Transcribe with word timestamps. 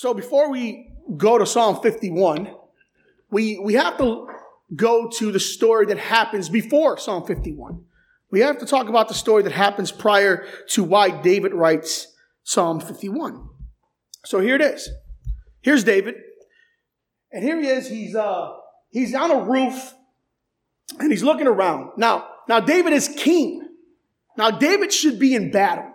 So 0.00 0.14
before 0.14 0.50
we 0.50 0.92
go 1.18 1.36
to 1.36 1.44
Psalm 1.44 1.82
51, 1.82 2.54
we, 3.30 3.58
we 3.58 3.74
have 3.74 3.98
to 3.98 4.28
go 4.74 5.10
to 5.10 5.30
the 5.30 5.38
story 5.38 5.84
that 5.84 5.98
happens 5.98 6.48
before 6.48 6.96
Psalm 6.96 7.26
51. 7.26 7.84
We 8.30 8.40
have 8.40 8.56
to 8.60 8.64
talk 8.64 8.88
about 8.88 9.08
the 9.08 9.14
story 9.14 9.42
that 9.42 9.52
happens 9.52 9.92
prior 9.92 10.46
to 10.68 10.84
why 10.84 11.10
David 11.10 11.52
writes 11.52 12.16
Psalm 12.44 12.80
51. 12.80 13.46
So 14.24 14.40
here 14.40 14.54
it 14.54 14.62
is. 14.62 14.88
Here's 15.60 15.84
David. 15.84 16.14
And 17.30 17.44
here 17.44 17.60
he 17.60 17.68
is. 17.68 17.86
He's, 17.86 18.16
uh, 18.16 18.54
he's 18.88 19.14
on 19.14 19.30
a 19.30 19.42
roof 19.42 19.92
and 20.98 21.10
he's 21.10 21.22
looking 21.22 21.46
around. 21.46 21.90
Now, 21.98 22.26
now 22.48 22.60
David 22.60 22.94
is 22.94 23.06
king. 23.06 23.68
Now 24.38 24.50
David 24.50 24.94
should 24.94 25.18
be 25.18 25.34
in 25.34 25.50
battle. 25.50 25.89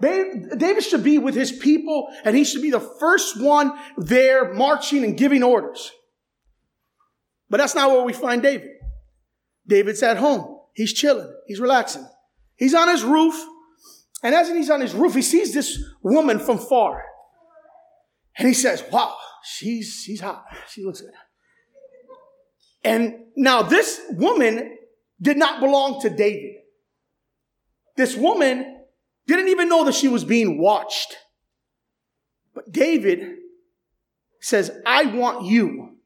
David 0.00 0.84
should 0.84 1.02
be 1.02 1.18
with 1.18 1.34
his 1.34 1.50
people 1.50 2.08
and 2.24 2.36
he 2.36 2.44
should 2.44 2.62
be 2.62 2.70
the 2.70 2.80
first 2.80 3.40
one 3.40 3.72
there 3.96 4.54
marching 4.54 5.04
and 5.04 5.16
giving 5.16 5.42
orders. 5.42 5.90
But 7.50 7.56
that's 7.56 7.74
not 7.74 7.90
where 7.90 8.02
we 8.02 8.12
find 8.12 8.42
David. 8.42 8.68
David's 9.66 10.02
at 10.02 10.16
home. 10.16 10.58
He's 10.74 10.92
chilling. 10.92 11.32
He's 11.46 11.60
relaxing. 11.60 12.06
He's 12.56 12.74
on 12.74 12.88
his 12.88 13.02
roof. 13.02 13.34
And 14.22 14.34
as 14.34 14.48
he's 14.48 14.70
on 14.70 14.80
his 14.80 14.94
roof, 14.94 15.14
he 15.14 15.22
sees 15.22 15.54
this 15.54 15.82
woman 16.02 16.38
from 16.38 16.58
far. 16.58 17.04
And 18.36 18.46
he 18.46 18.54
says, 18.54 18.84
wow, 18.92 19.16
she's, 19.44 20.02
she's 20.04 20.20
hot. 20.20 20.44
She 20.70 20.84
looks 20.84 21.00
good. 21.00 21.10
And 22.84 23.14
now 23.36 23.62
this 23.62 24.00
woman 24.12 24.76
did 25.20 25.36
not 25.36 25.60
belong 25.60 26.00
to 26.02 26.10
David. 26.10 26.56
This 27.96 28.16
woman 28.16 28.77
didn't 29.28 29.48
even 29.48 29.68
know 29.68 29.84
that 29.84 29.94
she 29.94 30.08
was 30.08 30.24
being 30.24 30.58
watched. 30.58 31.16
But 32.54 32.72
David 32.72 33.36
says, 34.40 34.70
I 34.84 35.04
want 35.04 35.44
you. 35.44 35.96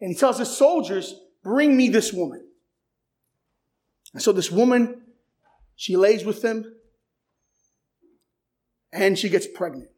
And 0.00 0.12
he 0.12 0.14
tells 0.14 0.38
his 0.38 0.56
soldiers, 0.56 1.14
bring 1.42 1.76
me 1.76 1.88
this 1.88 2.12
woman. 2.12 2.44
And 4.12 4.22
so 4.22 4.32
this 4.32 4.52
woman, 4.52 5.02
she 5.74 5.96
lays 5.96 6.24
with 6.24 6.44
him 6.44 6.64
and 8.92 9.18
she 9.18 9.28
gets 9.28 9.46
pregnant. 9.46 9.88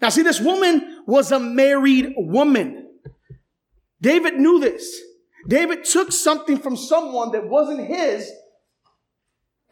Now 0.00 0.08
see, 0.08 0.22
this 0.22 0.40
woman 0.40 1.02
was 1.06 1.32
a 1.32 1.40
married 1.40 2.14
woman. 2.16 2.88
David 4.00 4.34
knew 4.38 4.60
this. 4.60 5.00
David 5.48 5.84
took 5.84 6.12
something 6.12 6.58
from 6.58 6.76
someone 6.76 7.32
that 7.32 7.48
wasn't 7.48 7.86
his 7.86 8.30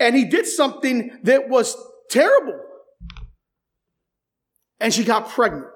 and 0.01 0.17
he 0.17 0.25
did 0.25 0.47
something 0.47 1.19
that 1.25 1.49
was 1.49 1.77
terrible. 2.11 2.59
And 4.81 4.95
she 4.95 5.05
got 5.05 5.29
pregnant. 5.29 5.67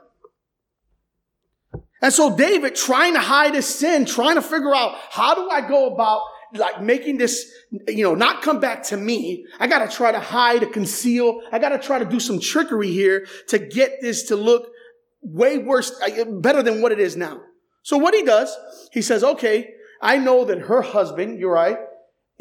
And 2.01 2.13
so 2.13 2.37
David 2.37 2.75
trying 2.75 3.15
to 3.15 3.21
hide 3.21 3.55
his 3.55 3.67
sin, 3.67 4.05
trying 4.05 4.35
to 4.35 4.43
figure 4.43 4.75
out 4.75 4.97
how 5.11 5.35
do 5.35 5.49
I 5.49 5.67
go 5.69 5.93
about 5.93 6.23
like 6.55 6.83
making 6.83 7.17
this, 7.17 7.51
you 7.89 8.05
know, 8.05 8.15
not 8.15 8.43
come 8.43 8.61
back 8.61 8.83
to 8.85 8.97
me. 8.97 9.47
I 9.59 9.67
got 9.67 9.89
to 9.89 9.97
try 9.97 10.13
to 10.13 10.21
hide, 10.21 10.61
to 10.61 10.67
conceal. 10.67 11.41
I 11.51 11.59
got 11.59 11.71
to 11.71 11.79
try 11.79 11.99
to 11.99 12.05
do 12.05 12.21
some 12.21 12.41
trickery 12.41 12.91
here 12.91 13.27
to 13.49 13.59
get 13.59 14.01
this 14.01 14.25
to 14.25 14.37
look 14.37 14.69
way 15.23 15.59
worse, 15.59 15.99
uh, 16.01 16.25
better 16.25 16.63
than 16.63 16.83
what 16.83 16.93
it 16.93 16.99
is 16.99 17.17
now. 17.17 17.41
So 17.83 17.97
what 17.97 18.15
he 18.15 18.23
does, 18.23 18.55
he 18.93 19.01
says, 19.03 19.25
okay, 19.25 19.71
I 20.01 20.19
know 20.19 20.45
that 20.45 20.59
her 20.63 20.83
husband, 20.83 21.39
you're 21.39 21.53
right, 21.53 21.79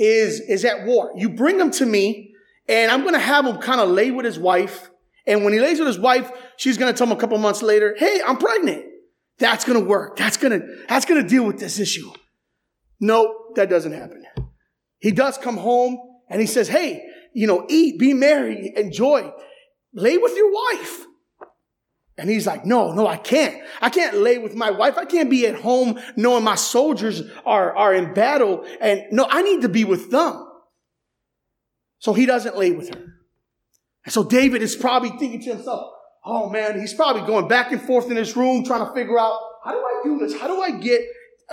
is, 0.02 0.40
is 0.40 0.66
at 0.66 0.86
war. 0.86 1.12
You 1.16 1.30
bring 1.30 1.60
him 1.60 1.70
to 1.72 1.86
me 1.86 2.34
and 2.68 2.92
I'm 2.92 3.02
going 3.02 3.14
to 3.14 3.20
have 3.20 3.46
him 3.46 3.58
kind 3.58 3.80
of 3.80 3.90
lay 3.90 4.10
with 4.10 4.26
his 4.26 4.40
wife. 4.40 4.90
And 5.28 5.44
when 5.44 5.54
he 5.54 5.60
lays 5.60 5.78
with 5.78 5.88
his 5.88 6.00
wife, 6.00 6.32
she's 6.58 6.78
going 6.78 6.92
to 6.92 6.98
tell 6.98 7.06
him 7.06 7.16
a 7.16 7.20
couple 7.20 7.38
months 7.38 7.62
later, 7.62 7.96
Hey, 7.98 8.20
I'm 8.26 8.38
pregnant. 8.38 8.86
That's 9.38 9.64
going 9.64 9.80
to 9.80 9.86
work. 9.86 10.18
That's 10.18 10.38
going 10.38 10.60
to, 10.60 10.68
that's 10.90 11.06
going 11.06 11.22
to 11.22 11.28
deal 11.28 11.44
with 11.46 11.60
this 11.60 11.80
issue. 11.80 12.12
No, 13.00 13.52
that 13.56 13.70
doesn't 13.70 13.94
happen. 13.94 14.24
He 15.00 15.12
does 15.12 15.38
come 15.38 15.58
home 15.58 16.00
and 16.30 16.42
he 16.42 16.48
says, 16.48 16.68
Hey, 16.68 17.04
you 17.34 17.46
know, 17.46 17.66
eat, 17.70 18.00
be 18.00 18.14
merry, 18.14 18.74
enjoy, 18.76 19.32
lay 19.94 20.18
with 20.18 20.36
your 20.36 20.52
wife. 20.52 21.06
And 22.22 22.30
he's 22.30 22.46
like, 22.46 22.66
no, 22.66 22.94
no, 22.94 23.08
I 23.08 23.18
can't. 23.18 23.62
I 23.82 23.90
can't 23.90 24.18
lay 24.18 24.38
with 24.38 24.56
my 24.56 24.72
wife. 24.72 24.98
I 24.98 25.06
can't 25.06 25.30
be 25.30 25.48
at 25.48 25.56
home 25.56 26.00
knowing 26.16 26.44
my 26.44 26.56
soldiers 26.56 27.24
are, 27.46 27.76
are 27.76 27.94
in 27.94 28.14
battle. 28.14 28.66
And 28.80 29.04
no, 29.12 29.28
I 29.30 29.42
need 29.42 29.64
to 29.64 29.70
be 29.70 29.84
with 29.84 30.12
them. 30.12 30.48
So 32.00 32.14
he 32.14 32.26
doesn't 32.26 32.58
lay 32.58 32.72
with 32.72 32.94
her. 32.94 33.02
And 34.06 34.14
so 34.14 34.24
David 34.24 34.62
is 34.62 34.76
probably 34.76 35.10
thinking 35.10 35.42
to 35.42 35.56
himself, 35.56 35.94
oh 36.24 36.50
man, 36.50 36.80
he's 36.80 36.94
probably 36.94 37.24
going 37.24 37.48
back 37.48 37.72
and 37.72 37.82
forth 37.82 38.10
in 38.10 38.18
his 38.18 38.36
room 38.38 38.64
trying 38.64 38.86
to 38.86 38.94
figure 38.94 39.20
out, 39.20 39.38
how 39.66 39.72
do 39.72 39.80
I 39.80 40.02
do 40.04 40.18
this? 40.20 40.40
How 40.40 40.48
do 40.48 40.62
I 40.62 40.80
get 40.80 41.02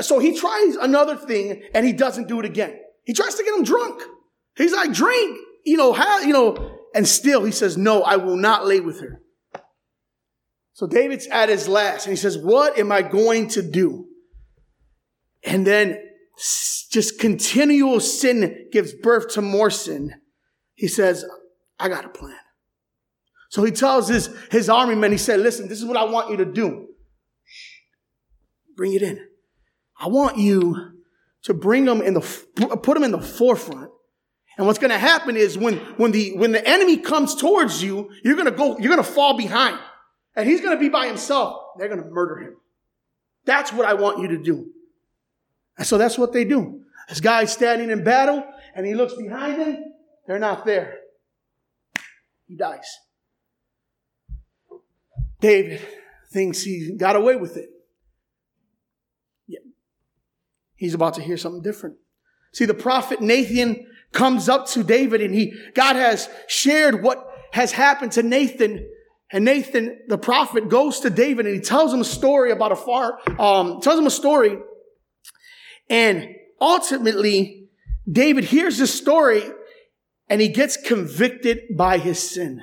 so 0.01 0.19
he 0.19 0.37
tries 0.37 0.77
another 0.77 1.17
thing 1.17 1.63
and 1.75 1.85
he 1.85 1.93
doesn't 1.93 2.29
do 2.29 2.39
it 2.39 2.47
again. 2.47 2.79
He 3.05 3.13
tries 3.13 3.35
to 3.35 3.45
get 3.45 3.55
him 3.55 3.65
drunk. 3.65 4.03
He's 4.57 4.73
like, 4.73 4.93
drink, 4.93 5.39
you 5.65 5.77
know, 5.77 5.93
how, 5.93 6.21
you 6.21 6.33
know, 6.33 6.79
and 6.95 7.07
still 7.07 7.45
he 7.45 7.53
says, 7.53 7.77
no, 7.77 8.03
I 8.03 8.17
will 8.17 8.37
not 8.37 8.67
lay 8.67 8.81
with 8.81 9.01
her. 9.01 9.21
So 10.79 10.87
David's 10.87 11.27
at 11.27 11.49
his 11.49 11.67
last 11.67 12.07
and 12.07 12.13
he 12.13 12.17
says, 12.17 12.39
what 12.39 12.79
am 12.79 12.93
I 12.93 13.03
going 13.03 13.49
to 13.49 13.63
do? 13.63 14.07
And 15.43 15.67
then 15.67 15.99
just 16.93 17.19
continual 17.19 17.99
sin 17.99 18.69
gives 18.71 18.93
birth 18.93 19.31
to 19.31 19.43
more 19.43 19.71
sin. 19.71 20.15
He 20.77 20.87
says, 20.87 21.25
I 21.81 21.89
got 21.89 22.05
a 22.05 22.09
plan. 22.09 22.37
So 23.51 23.65
he 23.65 23.73
tells 23.73 24.07
his, 24.07 24.31
his 24.53 24.69
army 24.71 24.95
men, 24.95 25.11
he 25.11 25.19
said, 25.19 25.41
listen, 25.41 25.67
this 25.67 25.81
is 25.81 25.85
what 25.85 25.97
I 25.97 26.05
want 26.05 26.31
you 26.31 26.37
to 26.37 26.45
do. 26.45 26.87
Bring 28.77 28.93
it 28.93 29.03
in. 29.03 29.19
I 29.99 30.07
want 30.07 30.39
you 30.39 30.93
to 31.43 31.55
bring 31.55 31.87
them 31.87 32.03
in 32.03 32.15
the, 32.15 32.21
put 32.21 32.95
them 32.95 33.03
in 33.03 33.11
the 33.11 33.21
forefront. 33.21 33.91
And 34.57 34.69
what's 34.69 34.79
going 34.79 34.93
to 34.93 34.99
happen 34.99 35.37
is 35.37 35.59
when, 35.59 35.79
when 35.97 36.13
the, 36.13 36.37
when 36.37 36.53
the 36.53 36.65
enemy 36.65 36.99
comes 36.99 37.35
towards 37.35 37.83
you, 37.83 38.13
you're 38.23 38.37
going 38.37 38.47
to 38.47 38.53
go, 38.53 38.79
you're 38.79 38.93
going 38.93 39.03
to 39.05 39.13
fall 39.13 39.37
behind 39.37 39.77
and 40.39 40.49
he's 40.49 40.61
going 40.61 40.77
to 40.77 40.81
be 40.81 40.89
by 40.89 41.09
himself. 41.09 41.61
They're 41.77 41.89
going 41.89 42.01
to 42.01 42.09
murder 42.09 42.37
him. 42.39 42.57
That's 43.45 43.73
what 43.73 43.87
I 43.87 43.95
want 43.95 44.21
you 44.21 44.29
to 44.29 44.39
do. 44.39 44.69
And 45.77 45.85
so 45.85 45.99
that's 45.99 46.17
what 46.17 46.33
they 46.33 46.45
do. 46.45 46.83
This 47.09 47.19
guy's 47.19 47.53
standing 47.53 47.91
in 47.91 48.05
battle 48.05 48.45
and 48.75 48.87
he 48.87 48.95
looks 48.95 49.15
behind 49.15 49.61
him. 49.61 49.85
They're 50.29 50.39
not 50.39 50.65
there. 50.65 50.99
He 52.47 52.55
dies. 52.55 52.87
David 55.41 55.81
thinks 56.31 56.63
he 56.63 56.95
got 56.97 57.17
away 57.17 57.35
with 57.35 57.57
it. 57.57 57.71
Yeah. 59.49 59.59
He's 60.77 60.95
about 60.95 61.15
to 61.15 61.23
hear 61.23 61.37
something 61.37 61.63
different. 61.63 61.97
See, 62.53 62.65
the 62.65 62.75
prophet 62.75 63.21
Nathan 63.21 63.87
comes 64.13 64.49
up 64.49 64.69
to 64.69 64.85
David 64.85 65.21
and 65.21 65.35
he, 65.35 65.53
God 65.75 65.97
has 65.97 66.29
shared 66.47 67.03
what 67.03 67.29
has 67.53 67.73
happened 67.73 68.13
to 68.13 68.23
Nathan. 68.23 68.89
And 69.31 69.45
Nathan, 69.45 70.01
the 70.09 70.19
prophet, 70.19 70.69
goes 70.69 71.01
to 71.01 71.11
David 71.11 71.47
and 71.47 71.55
he 71.55 71.61
tells 71.61 71.93
him 71.93 72.01
a 72.01 72.05
story 72.05 72.51
about 72.51 72.73
a 72.73 72.77
far, 72.77 73.19
um, 73.39 73.81
tells 73.81 73.99
him 73.99 74.07
a 74.07 74.11
story. 74.11 74.59
And 75.91 76.35
ultimately, 76.61 77.69
David 78.11 78.45
hears 78.45 78.79
this 78.79 78.95
story 78.95 79.43
and 80.29 80.41
he 80.41 80.49
gets 80.49 80.77
convicted 80.77 81.77
by 81.77 81.99
his 81.99 82.31
sin. 82.31 82.63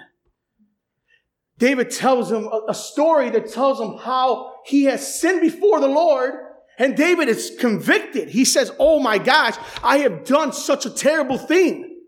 David 1.57 1.91
tells 1.91 2.31
him 2.31 2.45
a, 2.45 2.61
a 2.69 2.73
story 2.73 3.29
that 3.29 3.51
tells 3.51 3.79
him 3.79 3.97
how 3.97 4.55
he 4.65 4.85
has 4.85 5.19
sinned 5.19 5.41
before 5.41 5.79
the 5.79 5.87
Lord 5.87 6.33
and 6.77 6.97
David 6.97 7.29
is 7.29 7.55
convicted. 7.59 8.29
He 8.29 8.43
says, 8.43 8.71
Oh 8.79 8.99
my 8.99 9.17
gosh, 9.17 9.55
I 9.83 9.99
have 9.99 10.25
done 10.25 10.51
such 10.51 10.85
a 10.85 10.89
terrible 10.89 11.37
thing. 11.37 12.01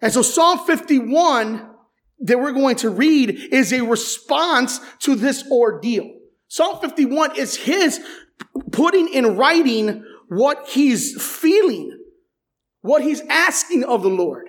And 0.00 0.12
so 0.12 0.22
Psalm 0.22 0.58
51 0.60 1.71
that 2.22 2.38
we're 2.38 2.52
going 2.52 2.76
to 2.76 2.90
read 2.90 3.30
is 3.52 3.72
a 3.72 3.82
response 3.82 4.80
to 5.00 5.14
this 5.14 5.44
ordeal. 5.50 6.10
Psalm 6.48 6.78
51 6.80 7.36
is 7.36 7.56
his 7.56 8.00
putting 8.70 9.08
in 9.08 9.36
writing 9.36 10.04
what 10.28 10.68
he's 10.68 11.20
feeling, 11.20 11.98
what 12.80 13.02
he's 13.02 13.20
asking 13.22 13.84
of 13.84 14.02
the 14.02 14.08
Lord. 14.08 14.46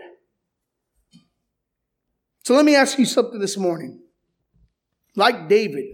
So 2.44 2.56
let 2.56 2.66
me 2.66 2.76
ask 2.76 3.00
you 3.00 3.06
something 3.06 3.40
this 3.40 3.58
morning. 3.58 4.02
Like 5.16 5.48
David, 5.48 5.86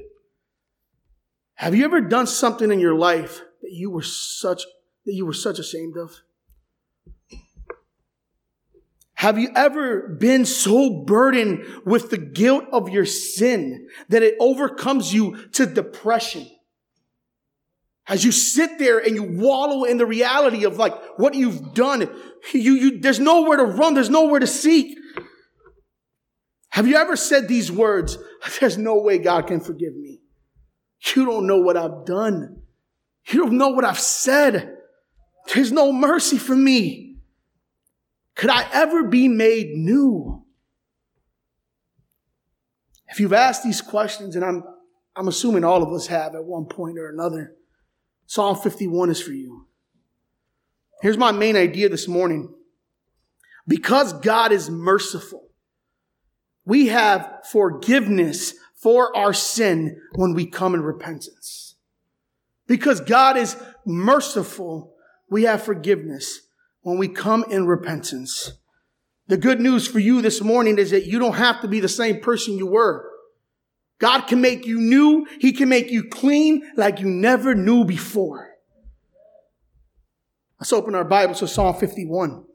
have 1.55 1.75
you 1.75 1.85
ever 1.85 2.01
done 2.01 2.25
something 2.25 2.71
in 2.71 2.79
your 2.79 2.95
life 2.95 3.41
that 3.61 3.71
you 3.71 3.91
were 3.91 4.01
such 4.01 4.63
that 5.05 5.13
you 5.13 5.25
were 5.25 5.33
such 5.33 5.59
ashamed 5.59 5.97
of? 5.97 6.21
Have 9.19 9.37
you 9.37 9.49
ever 9.53 10.15
been 10.17 10.45
so 10.45 11.03
burdened 11.03 11.65
with 11.83 12.09
the 12.09 12.17
guilt 12.17 12.63
of 12.71 12.87
your 12.87 13.03
sin 13.03 13.89
that 14.07 14.23
it 14.23 14.35
overcomes 14.39 15.13
you 15.13 15.35
to 15.55 15.65
depression? 15.65 16.49
As 18.07 18.23
you 18.23 18.31
sit 18.31 18.79
there 18.79 18.97
and 18.97 19.15
you 19.17 19.23
wallow 19.23 19.83
in 19.83 19.97
the 19.97 20.05
reality 20.05 20.63
of 20.63 20.77
like 20.77 20.93
what 21.17 21.33
you've 21.33 21.73
done, 21.73 22.09
you, 22.53 22.71
you, 22.75 22.99
there's 23.01 23.19
nowhere 23.19 23.57
to 23.57 23.65
run, 23.65 23.93
there's 23.93 24.09
nowhere 24.09 24.39
to 24.39 24.47
seek. 24.47 24.97
Have 26.69 26.87
you 26.87 26.95
ever 26.95 27.17
said 27.17 27.49
these 27.49 27.69
words? 27.69 28.17
There's 28.61 28.77
no 28.77 29.01
way 29.01 29.17
God 29.17 29.47
can 29.47 29.59
forgive 29.59 29.97
me. 29.97 30.21
You 31.13 31.25
don't 31.25 31.45
know 31.45 31.59
what 31.59 31.75
I've 31.75 32.05
done. 32.05 32.61
You 33.27 33.41
don't 33.41 33.57
know 33.57 33.71
what 33.71 33.83
I've 33.83 33.99
said. 33.99 34.77
There's 35.53 35.73
no 35.73 35.91
mercy 35.91 36.37
for 36.37 36.55
me. 36.55 37.08
Could 38.39 38.51
I 38.51 38.65
ever 38.71 39.03
be 39.03 39.27
made 39.27 39.71
new? 39.71 40.45
If 43.09 43.19
you've 43.19 43.33
asked 43.33 43.65
these 43.65 43.81
questions, 43.81 44.33
and 44.37 44.45
I'm, 44.45 44.63
I'm 45.13 45.27
assuming 45.27 45.65
all 45.65 45.83
of 45.83 45.91
us 45.91 46.07
have 46.07 46.35
at 46.35 46.45
one 46.45 46.63
point 46.63 46.97
or 46.97 47.09
another, 47.09 47.57
Psalm 48.27 48.55
51 48.55 49.09
is 49.09 49.21
for 49.21 49.33
you. 49.33 49.67
Here's 51.01 51.17
my 51.17 51.33
main 51.33 51.57
idea 51.57 51.89
this 51.89 52.07
morning. 52.07 52.53
Because 53.67 54.13
God 54.13 54.53
is 54.53 54.69
merciful, 54.69 55.49
we 56.63 56.87
have 56.87 57.39
forgiveness 57.51 58.53
for 58.73 59.13
our 59.17 59.33
sin 59.33 59.99
when 60.15 60.33
we 60.33 60.45
come 60.45 60.73
in 60.75 60.81
repentance. 60.81 61.75
Because 62.67 63.01
God 63.01 63.35
is 63.35 63.57
merciful, 63.85 64.95
we 65.29 65.43
have 65.43 65.61
forgiveness 65.61 66.39
when 66.81 66.97
we 66.97 67.07
come 67.07 67.43
in 67.49 67.65
repentance. 67.65 68.53
The 69.27 69.37
good 69.37 69.59
news 69.59 69.87
for 69.87 69.99
you 69.99 70.21
this 70.21 70.41
morning 70.41 70.77
is 70.79 70.91
that 70.91 71.05
you 71.05 71.19
don't 71.19 71.35
have 71.35 71.61
to 71.61 71.67
be 71.67 71.79
the 71.79 71.89
same 71.89 72.19
person 72.19 72.57
you 72.57 72.67
were. 72.67 73.09
God 73.99 74.21
can 74.21 74.41
make 74.41 74.65
you 74.65 74.79
new. 74.79 75.27
He 75.39 75.51
can 75.51 75.69
make 75.69 75.91
you 75.91 76.03
clean 76.05 76.63
like 76.75 76.99
you 76.99 77.07
never 77.07 77.53
knew 77.53 77.83
before. 77.83 78.49
Let's 80.59 80.73
open 80.73 80.95
our 80.95 81.03
Bibles 81.03 81.39
to 81.39 81.47
Psalm 81.47 81.75
51. 81.75 82.45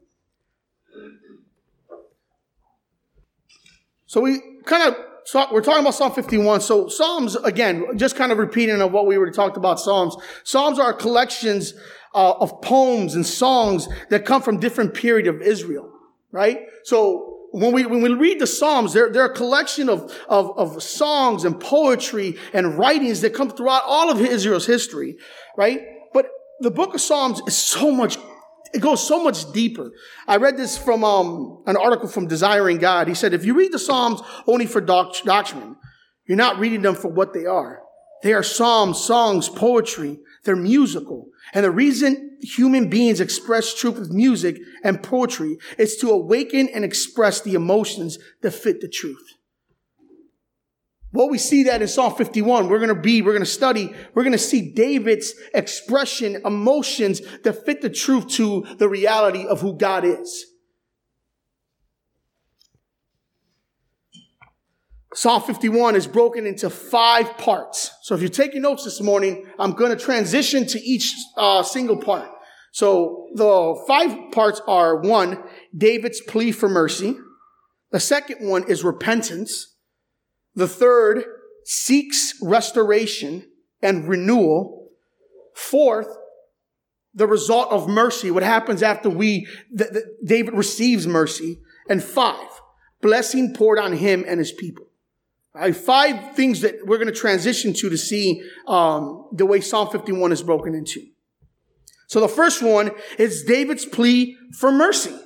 So 4.05 4.21
we 4.21 4.41
kind 4.65 4.89
of 4.89 4.95
so 5.25 5.47
we're 5.51 5.61
talking 5.61 5.81
about 5.81 5.95
Psalm 5.95 6.11
51. 6.11 6.61
So 6.61 6.87
Psalms, 6.87 7.35
again, 7.35 7.97
just 7.97 8.15
kind 8.15 8.31
of 8.31 8.37
repeating 8.37 8.79
of 8.79 8.91
what 8.91 9.07
we 9.07 9.17
already 9.17 9.31
talked 9.31 9.57
about 9.57 9.79
Psalms. 9.79 10.15
Psalms 10.43 10.77
are 10.77 10.93
collections 10.93 11.73
uh, 12.13 12.33
of 12.39 12.61
poems 12.61 13.15
and 13.15 13.25
songs 13.25 13.89
that 14.09 14.23
come 14.23 14.43
from 14.43 14.59
different 14.59 14.93
period 14.93 15.27
of 15.27 15.41
Israel, 15.41 15.91
right? 16.31 16.59
So 16.83 17.47
when 17.51 17.73
we, 17.73 17.87
when 17.87 18.03
we 18.03 18.13
read 18.13 18.39
the 18.39 18.45
Psalms, 18.45 18.93
they're, 18.93 19.09
they're 19.09 19.25
a 19.25 19.33
collection 19.33 19.89
of, 19.89 20.13
of, 20.29 20.55
of 20.59 20.83
songs 20.83 21.43
and 21.43 21.59
poetry 21.59 22.37
and 22.53 22.77
writings 22.77 23.21
that 23.21 23.33
come 23.33 23.49
throughout 23.49 23.81
all 23.85 24.11
of 24.11 24.21
Israel's 24.21 24.67
history, 24.67 25.17
right? 25.57 25.81
But 26.13 26.27
the 26.59 26.71
book 26.71 26.93
of 26.93 27.01
Psalms 27.01 27.41
is 27.47 27.57
so 27.57 27.91
much 27.91 28.19
it 28.75 28.81
goes 28.81 29.05
so 29.05 29.23
much 29.23 29.51
deeper. 29.53 29.91
I 30.27 30.37
read 30.37 30.57
this 30.57 30.77
from 30.77 31.03
um, 31.03 31.63
an 31.65 31.77
article 31.77 32.09
from 32.09 32.27
Desiring 32.27 32.77
God. 32.77 33.07
He 33.07 33.13
said, 33.13 33.33
if 33.33 33.45
you 33.45 33.53
read 33.53 33.71
the 33.71 33.79
Psalms 33.79 34.21
only 34.45 34.65
for 34.65 34.81
doctrine, 34.81 35.77
you're 36.27 36.37
not 36.37 36.59
reading 36.59 36.81
them 36.81 36.95
for 36.95 37.07
what 37.07 37.33
they 37.33 37.45
are. 37.45 37.81
They 38.23 38.33
are 38.33 38.43
psalms, 38.43 38.99
songs, 38.99 39.49
poetry. 39.49 40.19
They're 40.43 40.55
musical. 40.55 41.27
And 41.53 41.63
the 41.63 41.71
reason 41.71 42.37
human 42.41 42.89
beings 42.89 43.21
express 43.21 43.73
truth 43.73 43.99
with 43.99 44.11
music 44.11 44.57
and 44.83 45.03
poetry 45.03 45.57
is 45.77 45.97
to 45.97 46.09
awaken 46.09 46.69
and 46.73 46.83
express 46.83 47.41
the 47.41 47.53
emotions 47.53 48.17
that 48.41 48.51
fit 48.51 48.81
the 48.81 48.89
truth. 48.89 49.34
What 51.15 51.29
we 51.29 51.37
see 51.37 51.63
that 51.63 51.81
in 51.81 51.87
Psalm 51.87 52.13
51, 52.13 52.67
we're 52.67 52.77
going 52.77 52.93
to 52.93 53.01
be, 53.01 53.21
we're 53.21 53.31
going 53.31 53.39
to 53.39 53.49
study, 53.49 53.95
we're 54.13 54.23
going 54.23 54.33
to 54.33 54.37
see 54.37 54.73
David's 54.73 55.33
expression, 55.53 56.41
emotions 56.43 57.21
that 57.43 57.65
fit 57.65 57.81
the 57.81 57.89
truth 57.89 58.27
to 58.31 58.65
the 58.77 58.89
reality 58.89 59.45
of 59.47 59.61
who 59.61 59.77
God 59.77 60.03
is. 60.03 60.45
Psalm 65.13 65.41
51 65.41 65.95
is 65.95 66.05
broken 66.05 66.45
into 66.45 66.69
five 66.69 67.37
parts. 67.37 67.91
So 68.01 68.13
if 68.13 68.19
you're 68.19 68.27
taking 68.27 68.61
notes 68.61 68.83
this 68.83 68.99
morning, 68.99 69.45
I'm 69.57 69.71
going 69.71 69.97
to 69.97 70.03
transition 70.03 70.67
to 70.67 70.81
each 70.81 71.15
uh, 71.37 71.63
single 71.63 71.95
part. 71.95 72.29
So 72.73 73.29
the 73.35 73.81
five 73.87 74.33
parts 74.33 74.61
are 74.67 74.99
one, 74.99 75.41
David's 75.73 76.19
plea 76.19 76.51
for 76.51 76.67
mercy. 76.67 77.15
The 77.91 78.01
second 78.01 78.45
one 78.45 78.69
is 78.69 78.83
repentance. 78.83 79.74
The 80.55 80.67
third 80.67 81.23
seeks 81.63 82.33
restoration 82.41 83.47
and 83.81 84.07
renewal. 84.07 84.89
Fourth, 85.53 86.07
the 87.13 87.27
result 87.27 87.71
of 87.71 87.87
mercy, 87.87 88.29
what 88.29 88.43
happens 88.43 88.83
after 88.83 89.09
we, 89.09 89.47
the, 89.71 89.85
the, 89.85 90.15
David 90.25 90.53
receives 90.53 91.07
mercy. 91.07 91.59
And 91.89 92.03
five, 92.03 92.47
blessing 93.01 93.53
poured 93.53 93.79
on 93.79 93.93
him 93.93 94.25
and 94.27 94.39
his 94.39 94.51
people. 94.51 94.87
Right, 95.53 95.75
five 95.75 96.35
things 96.35 96.61
that 96.61 96.85
we're 96.85 96.97
going 96.97 97.07
to 97.07 97.17
transition 97.17 97.73
to 97.75 97.89
to 97.89 97.97
see 97.97 98.43
um, 98.67 99.29
the 99.31 99.45
way 99.45 99.61
Psalm 99.61 99.89
51 99.89 100.33
is 100.33 100.43
broken 100.43 100.75
into. 100.75 101.01
So 102.07 102.19
the 102.19 102.27
first 102.27 102.61
one 102.61 102.91
is 103.17 103.43
David's 103.43 103.85
plea 103.85 104.37
for 104.59 104.71
mercy. 104.71 105.17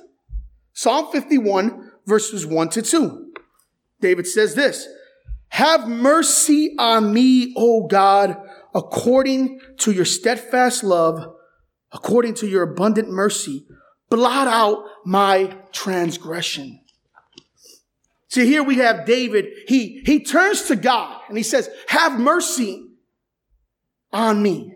Psalm 0.72 1.10
51 1.10 1.90
verses 2.06 2.46
1 2.46 2.68
to 2.70 2.82
2. 2.82 3.32
David 4.00 4.26
says 4.26 4.54
this, 4.54 4.86
have 5.50 5.88
mercy 5.88 6.74
on 6.78 7.12
me, 7.12 7.54
O 7.56 7.86
God, 7.86 8.36
according 8.74 9.60
to 9.78 9.92
your 9.92 10.04
steadfast 10.04 10.82
love, 10.82 11.34
according 11.92 12.34
to 12.34 12.46
your 12.46 12.62
abundant 12.62 13.10
mercy. 13.10 13.66
Blot 14.08 14.48
out 14.48 14.84
my 15.04 15.56
transgression. 15.72 16.80
See, 18.28 18.46
here 18.46 18.62
we 18.62 18.76
have 18.76 19.06
David. 19.06 19.46
He, 19.66 20.02
he 20.06 20.24
turns 20.24 20.62
to 20.62 20.76
God 20.76 21.20
and 21.28 21.36
he 21.36 21.42
says, 21.42 21.68
have 21.88 22.18
mercy 22.18 22.86
on 24.12 24.40
me. 24.40 24.74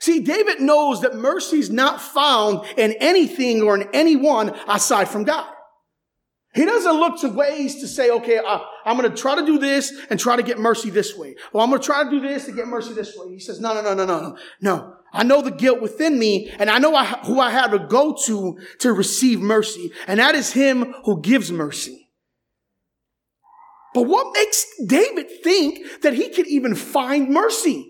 See, 0.00 0.20
David 0.20 0.60
knows 0.60 1.00
that 1.02 1.14
mercy 1.14 1.58
is 1.58 1.70
not 1.70 2.00
found 2.00 2.66
in 2.76 2.94
anything 3.00 3.62
or 3.62 3.78
in 3.78 3.88
anyone 3.92 4.54
aside 4.68 5.08
from 5.08 5.24
God. 5.24 5.46
He 6.52 6.64
doesn't 6.64 6.98
look 6.98 7.20
to 7.20 7.28
ways 7.28 7.80
to 7.80 7.86
say, 7.86 8.10
okay, 8.10 8.38
uh, 8.38 8.58
I'm 8.84 8.96
going 8.96 9.08
to 9.08 9.16
try 9.16 9.36
to 9.36 9.46
do 9.46 9.58
this 9.58 9.92
and 10.10 10.18
try 10.18 10.34
to 10.34 10.42
get 10.42 10.58
mercy 10.58 10.90
this 10.90 11.16
way. 11.16 11.36
Well, 11.52 11.62
I'm 11.62 11.70
going 11.70 11.80
to 11.80 11.86
try 11.86 12.02
to 12.02 12.10
do 12.10 12.20
this 12.20 12.48
and 12.48 12.56
get 12.56 12.66
mercy 12.66 12.92
this 12.92 13.16
way. 13.16 13.28
He 13.32 13.38
says, 13.38 13.60
no, 13.60 13.72
no, 13.72 13.82
no, 13.82 13.94
no, 13.94 14.04
no, 14.04 14.20
no. 14.20 14.36
No. 14.60 14.96
I 15.12 15.22
know 15.22 15.42
the 15.42 15.52
guilt 15.52 15.80
within 15.80 16.18
me 16.18 16.50
and 16.58 16.68
I 16.68 16.78
know 16.78 16.94
I, 16.94 17.04
who 17.04 17.38
I 17.38 17.50
have 17.50 17.70
to 17.70 17.78
go 17.78 18.16
to 18.26 18.58
to 18.80 18.92
receive 18.92 19.40
mercy. 19.40 19.92
And 20.08 20.18
that 20.18 20.34
is 20.34 20.52
him 20.52 20.92
who 21.04 21.20
gives 21.20 21.52
mercy. 21.52 22.08
But 23.94 24.02
what 24.02 24.32
makes 24.34 24.66
David 24.86 25.30
think 25.42 26.02
that 26.02 26.14
he 26.14 26.30
could 26.30 26.46
even 26.48 26.74
find 26.74 27.28
mercy? 27.28 27.86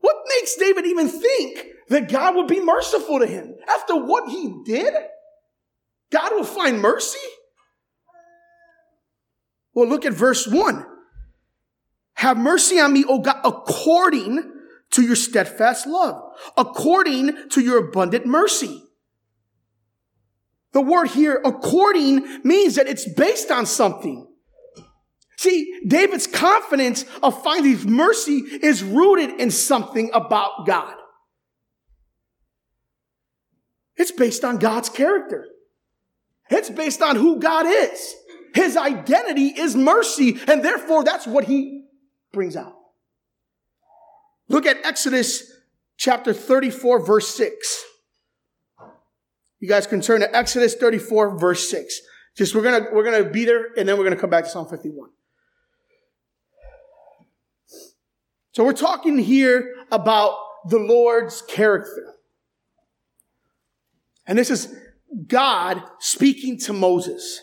What 0.00 0.16
makes 0.36 0.56
David 0.56 0.86
even 0.86 1.08
think 1.08 1.66
that 1.88 2.10
God 2.10 2.34
would 2.34 2.48
be 2.48 2.60
merciful 2.60 3.18
to 3.18 3.26
him 3.26 3.54
after 3.68 3.96
what 3.96 4.30
he 4.30 4.54
did? 4.64 4.94
God 6.10 6.32
will 6.32 6.44
find 6.44 6.80
mercy? 6.80 7.18
Well, 9.74 9.88
look 9.88 10.04
at 10.04 10.12
verse 10.12 10.46
one. 10.46 10.86
Have 12.14 12.36
mercy 12.36 12.78
on 12.78 12.92
me, 12.92 13.04
O 13.08 13.20
God, 13.20 13.40
according 13.44 14.50
to 14.90 15.02
your 15.02 15.16
steadfast 15.16 15.86
love, 15.86 16.22
according 16.56 17.48
to 17.50 17.60
your 17.60 17.78
abundant 17.78 18.26
mercy. 18.26 18.82
The 20.72 20.80
word 20.80 21.08
here, 21.08 21.40
according, 21.44 22.42
means 22.44 22.76
that 22.76 22.86
it's 22.86 23.08
based 23.12 23.50
on 23.50 23.66
something. 23.66 24.26
See, 25.36 25.80
David's 25.86 26.26
confidence 26.26 27.04
of 27.22 27.42
finding 27.42 27.90
mercy 27.90 28.34
is 28.62 28.82
rooted 28.82 29.40
in 29.40 29.50
something 29.50 30.10
about 30.14 30.66
God. 30.66 30.94
It's 33.96 34.12
based 34.12 34.44
on 34.44 34.58
God's 34.58 34.88
character. 34.88 35.46
It's 36.48 36.70
based 36.70 37.02
on 37.02 37.16
who 37.16 37.38
God 37.38 37.66
is. 37.66 38.14
His 38.54 38.76
identity 38.76 39.48
is 39.48 39.74
mercy, 39.74 40.38
and 40.46 40.64
therefore 40.64 41.04
that's 41.04 41.26
what 41.26 41.44
he 41.44 41.86
brings 42.32 42.56
out. 42.56 42.74
Look 44.48 44.66
at 44.66 44.84
Exodus 44.84 45.50
chapter 45.96 46.32
34, 46.32 47.04
verse 47.04 47.28
6. 47.28 47.84
You 49.60 49.68
guys 49.68 49.86
can 49.86 50.00
turn 50.00 50.20
to 50.20 50.36
Exodus 50.36 50.74
34, 50.74 51.38
verse 51.38 51.70
6. 51.70 52.00
Just 52.36 52.54
we're 52.54 52.62
gonna 52.62 52.86
we're 52.92 53.04
gonna 53.04 53.30
be 53.30 53.44
there 53.44 53.68
and 53.76 53.88
then 53.88 53.96
we're 53.96 54.04
gonna 54.04 54.16
come 54.16 54.30
back 54.30 54.44
to 54.44 54.50
Psalm 54.50 54.66
51. 54.66 55.10
So 58.52 58.64
we're 58.64 58.72
talking 58.72 59.18
here 59.18 59.74
about 59.90 60.36
the 60.68 60.78
Lord's 60.78 61.42
character. 61.42 62.14
And 64.26 64.38
this 64.38 64.50
is 64.50 64.74
God 65.26 65.82
speaking 66.00 66.58
to 66.60 66.72
Moses. 66.72 67.40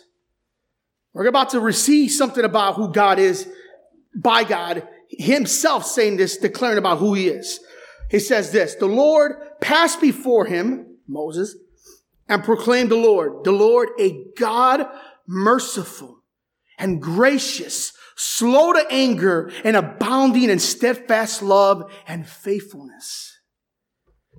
We're 1.13 1.27
about 1.27 1.49
to 1.51 1.59
receive 1.59 2.11
something 2.11 2.43
about 2.43 2.75
who 2.75 2.91
God 2.91 3.19
is 3.19 3.47
by 4.15 4.43
God 4.43 4.87
himself 5.09 5.85
saying 5.85 6.17
this, 6.17 6.37
declaring 6.37 6.77
about 6.77 6.99
who 6.99 7.13
he 7.13 7.27
is. 7.27 7.59
He 8.09 8.19
says 8.19 8.51
this, 8.51 8.75
the 8.75 8.85
Lord 8.85 9.33
passed 9.61 10.01
before 10.01 10.45
him, 10.45 10.97
Moses, 11.07 11.55
and 12.27 12.43
proclaimed 12.43 12.91
the 12.91 12.95
Lord, 12.95 13.43
the 13.43 13.51
Lord, 13.51 13.89
a 13.99 14.23
God 14.37 14.87
merciful 15.27 16.23
and 16.77 17.01
gracious, 17.01 17.91
slow 18.15 18.73
to 18.73 18.85
anger, 18.89 19.51
and 19.63 19.75
abounding 19.75 20.49
in 20.49 20.59
steadfast 20.59 21.41
love 21.41 21.91
and 22.07 22.27
faithfulness. 22.27 23.38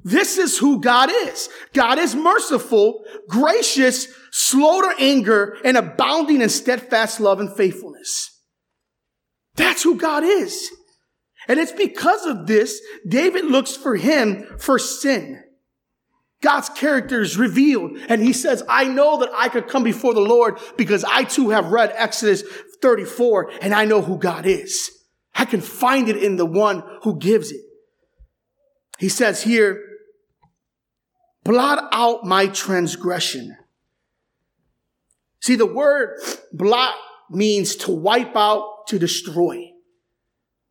This 0.02 0.38
is 0.38 0.58
who 0.58 0.80
God 0.80 1.10
is. 1.10 1.48
God 1.74 1.98
is 1.98 2.14
merciful, 2.14 3.04
gracious, 3.28 4.08
slow 4.30 4.80
to 4.80 4.94
anger, 4.98 5.56
and 5.64 5.76
abounding 5.76 6.40
in 6.40 6.48
steadfast 6.48 7.20
love 7.20 7.40
and 7.40 7.54
faithfulness. 7.54 8.40
That's 9.56 9.82
who 9.82 9.96
God 9.96 10.24
is. 10.24 10.70
And 11.48 11.58
it's 11.58 11.72
because 11.72 12.26
of 12.26 12.46
this, 12.46 12.80
David 13.06 13.44
looks 13.44 13.76
for 13.76 13.96
him 13.96 14.46
for 14.58 14.78
sin. 14.78 15.42
God's 16.42 16.70
character 16.70 17.20
is 17.20 17.36
revealed. 17.36 17.98
And 18.08 18.22
he 18.22 18.32
says, 18.32 18.62
I 18.68 18.84
know 18.84 19.18
that 19.20 19.30
I 19.36 19.48
could 19.48 19.68
come 19.68 19.82
before 19.82 20.14
the 20.14 20.20
Lord 20.20 20.58
because 20.78 21.04
I 21.04 21.24
too 21.24 21.50
have 21.50 21.66
read 21.66 21.92
Exodus 21.94 22.42
34 22.80 23.52
and 23.60 23.74
I 23.74 23.84
know 23.84 24.00
who 24.00 24.16
God 24.16 24.46
is. 24.46 24.90
I 25.34 25.44
can 25.44 25.60
find 25.60 26.08
it 26.08 26.16
in 26.16 26.36
the 26.36 26.46
one 26.46 26.82
who 27.02 27.18
gives 27.18 27.50
it. 27.50 27.60
He 28.98 29.08
says 29.08 29.42
here, 29.42 29.89
blot 31.44 31.88
out 31.92 32.24
my 32.24 32.46
transgression. 32.48 33.56
See, 35.40 35.56
the 35.56 35.66
word 35.66 36.20
blot 36.52 36.94
means 37.30 37.76
to 37.76 37.90
wipe 37.90 38.36
out, 38.36 38.86
to 38.88 38.98
destroy. 38.98 39.72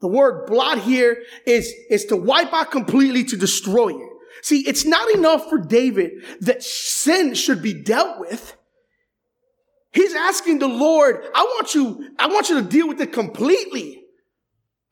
The 0.02 0.08
word 0.08 0.46
blot 0.48 0.80
here 0.80 1.24
is, 1.46 1.74
is 1.90 2.06
to 2.06 2.16
wipe 2.16 2.54
out 2.54 2.72
completely, 2.72 3.24
to 3.26 3.38
destroy 3.38 3.90
it. 3.90 4.10
See, 4.42 4.62
it's 4.68 4.86
not 4.86 5.10
enough 5.12 5.50
for 5.50 5.58
David 5.58 6.12
that 6.42 6.64
sin 6.64 7.34
should 7.34 7.62
be 7.62 7.74
dealt 7.74 8.20
with. 8.20 8.56
He's 9.92 10.14
asking 10.14 10.60
the 10.60 10.68
Lord, 10.68 11.24
I 11.34 11.44
want 11.44 11.74
you, 11.74 12.12
I 12.20 12.28
want 12.28 12.50
you 12.50 12.62
to 12.62 12.68
deal 12.68 12.88
with 12.88 13.02
it 13.02 13.12
completely. 13.12 14.04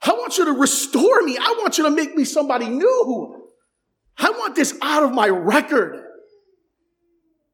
I 0.02 0.12
want 0.12 0.38
you 0.38 0.46
to 0.46 0.54
restore 0.54 1.22
me. 1.22 1.38
I 1.38 1.56
want 1.60 1.78
you 1.78 1.84
to 1.86 1.92
make 1.92 2.16
me 2.16 2.26
somebody 2.26 2.68
new. 2.68 3.47
I 4.18 4.32
want 4.32 4.56
this 4.56 4.78
out 4.82 5.04
of 5.04 5.14
my 5.14 5.28
record. 5.28 6.04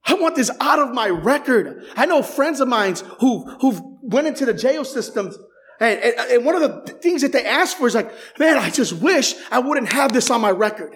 I 0.06 0.16
want 0.16 0.36
this 0.36 0.52
out 0.60 0.80
of 0.80 0.94
my 0.94 1.10
record. 1.10 1.86
I 1.96 2.06
know 2.06 2.22
friends 2.22 2.60
of 2.60 2.68
mine 2.68 2.96
who, 3.20 3.50
who've 3.62 3.82
went 4.02 4.28
into 4.28 4.46
the 4.46 4.54
jail 4.54 4.84
systems 4.84 5.38
and, 5.80 6.00
and, 6.00 6.32
and 6.32 6.46
one 6.46 6.62
of 6.62 6.62
the 6.62 6.94
things 6.94 7.22
that 7.22 7.32
they 7.32 7.46
ask 7.46 7.78
for 7.78 7.88
is 7.88 7.96
like, 7.96 8.12
man, 8.40 8.58
I 8.58 8.70
just 8.70 8.94
wish 8.94 9.36
I 9.52 9.60
wouldn't 9.60 9.92
have 9.92 10.14
this 10.14 10.30
on 10.30 10.42
my 10.42 10.52
record. 10.52 10.96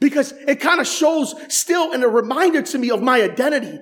Because 0.00 0.32
it 0.32 0.60
kind 0.60 0.80
of 0.80 0.86
shows 0.86 1.34
still 1.48 1.92
and 1.92 2.02
a 2.02 2.08
reminder 2.08 2.62
to 2.62 2.78
me 2.78 2.90
of 2.90 3.02
my 3.02 3.22
identity. 3.22 3.78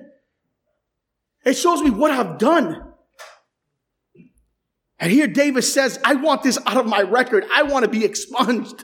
It 1.45 1.53
shows 1.53 1.81
me 1.81 1.89
what 1.89 2.11
I've 2.11 2.37
done. 2.37 2.83
And 4.99 5.11
here 5.11 5.27
David 5.27 5.63
says, 5.63 5.97
I 6.03 6.15
want 6.15 6.43
this 6.43 6.59
out 6.67 6.77
of 6.77 6.85
my 6.85 7.01
record. 7.01 7.45
I 7.53 7.63
want 7.63 7.85
to 7.85 7.89
be 7.89 8.03
expunged. 8.03 8.83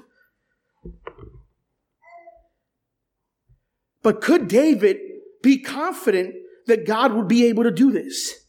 But 4.05 4.21
could 4.21 4.47
David 4.47 4.97
be 5.41 5.57
confident 5.57 6.35
that 6.67 6.85
God 6.85 7.13
would 7.13 7.27
be 7.27 7.47
able 7.47 7.63
to 7.63 7.71
do 7.71 7.91
this? 7.91 8.45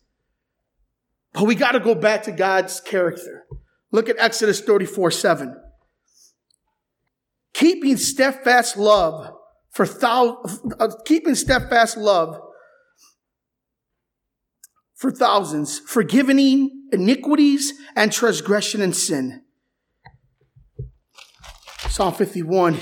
But 1.33 1.45
we 1.45 1.55
got 1.55 1.73
to 1.73 1.81
go 1.81 1.95
back 1.95 2.25
to 2.25 2.33
God's 2.33 2.79
character. 2.83 3.47
Look 3.91 4.11
at 4.11 4.17
Exodus 4.19 4.61
34 4.61 5.11
7 5.11 5.57
keeping 7.55 7.97
steadfast 7.97 8.77
love 8.77 9.33
for 9.71 9.87
uh, 10.05 10.89
keeping 11.07 11.35
steadfast 11.35 11.97
love 11.97 12.39
for 14.95 15.11
thousands, 15.11 15.79
forgiving 15.79 16.89
iniquities 16.93 17.73
and 17.95 18.13
transgression 18.13 18.83
and 18.83 18.95
sin. 18.95 19.43
Psalm 21.89 22.13
51. 22.13 22.79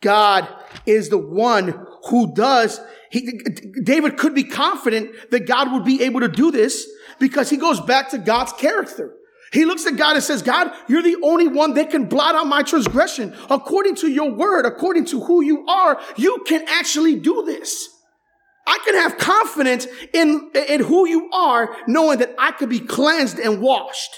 God 0.00 0.48
is 0.84 1.08
the 1.08 1.18
one 1.18 1.86
who 2.08 2.34
does. 2.34 2.80
He, 3.10 3.40
David 3.82 4.16
could 4.16 4.34
be 4.34 4.44
confident 4.44 5.30
that 5.30 5.46
God 5.46 5.72
would 5.72 5.84
be 5.84 6.02
able 6.02 6.20
to 6.20 6.28
do 6.28 6.50
this 6.50 6.88
because 7.18 7.50
he 7.50 7.56
goes 7.56 7.80
back 7.80 8.10
to 8.10 8.18
God's 8.18 8.52
character. 8.54 9.14
He 9.52 9.66
looks 9.66 9.84
at 9.84 9.96
God 9.96 10.14
and 10.14 10.24
says, 10.24 10.40
God, 10.40 10.72
you're 10.88 11.02
the 11.02 11.18
only 11.22 11.46
one 11.46 11.74
that 11.74 11.90
can 11.90 12.06
blot 12.06 12.34
out 12.34 12.46
my 12.46 12.62
transgression. 12.62 13.36
According 13.50 13.96
to 13.96 14.08
your 14.08 14.32
word, 14.32 14.64
according 14.64 15.04
to 15.06 15.20
who 15.20 15.42
you 15.42 15.66
are, 15.66 16.00
you 16.16 16.42
can 16.46 16.64
actually 16.68 17.16
do 17.16 17.44
this. 17.44 17.88
I 18.66 18.78
can 18.84 18.94
have 18.94 19.18
confidence 19.18 19.86
in, 20.14 20.50
in 20.54 20.80
who 20.80 21.06
you 21.06 21.30
are, 21.32 21.76
knowing 21.86 22.20
that 22.20 22.34
I 22.38 22.52
could 22.52 22.70
be 22.70 22.80
cleansed 22.80 23.38
and 23.38 23.60
washed. 23.60 24.16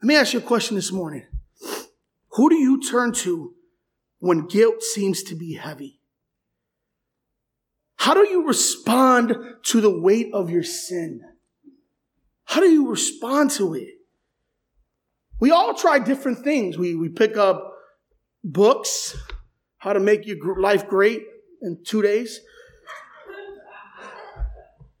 Let 0.00 0.06
me 0.06 0.14
ask 0.14 0.32
you 0.32 0.38
a 0.38 0.42
question 0.42 0.76
this 0.76 0.92
morning. 0.92 1.26
Who 2.32 2.50
do 2.50 2.56
you 2.56 2.80
turn 2.80 3.12
to 3.14 3.54
when 4.20 4.46
guilt 4.46 4.82
seems 4.82 5.22
to 5.24 5.34
be 5.34 5.54
heavy? 5.54 6.00
How 7.96 8.14
do 8.14 8.28
you 8.28 8.46
respond 8.46 9.36
to 9.64 9.80
the 9.80 10.00
weight 10.00 10.28
of 10.32 10.48
your 10.48 10.62
sin? 10.62 11.20
How 12.44 12.60
do 12.60 12.70
you 12.70 12.88
respond 12.88 13.50
to 13.52 13.74
it? 13.74 13.88
We 15.40 15.50
all 15.50 15.74
try 15.74 15.98
different 15.98 16.44
things. 16.44 16.78
We, 16.78 16.94
we 16.94 17.08
pick 17.08 17.36
up 17.36 17.72
books, 18.44 19.16
how 19.78 19.92
to 19.92 20.00
make 20.00 20.26
your 20.26 20.60
life 20.60 20.88
great 20.88 21.22
in 21.60 21.78
two 21.84 22.02
days. 22.02 22.40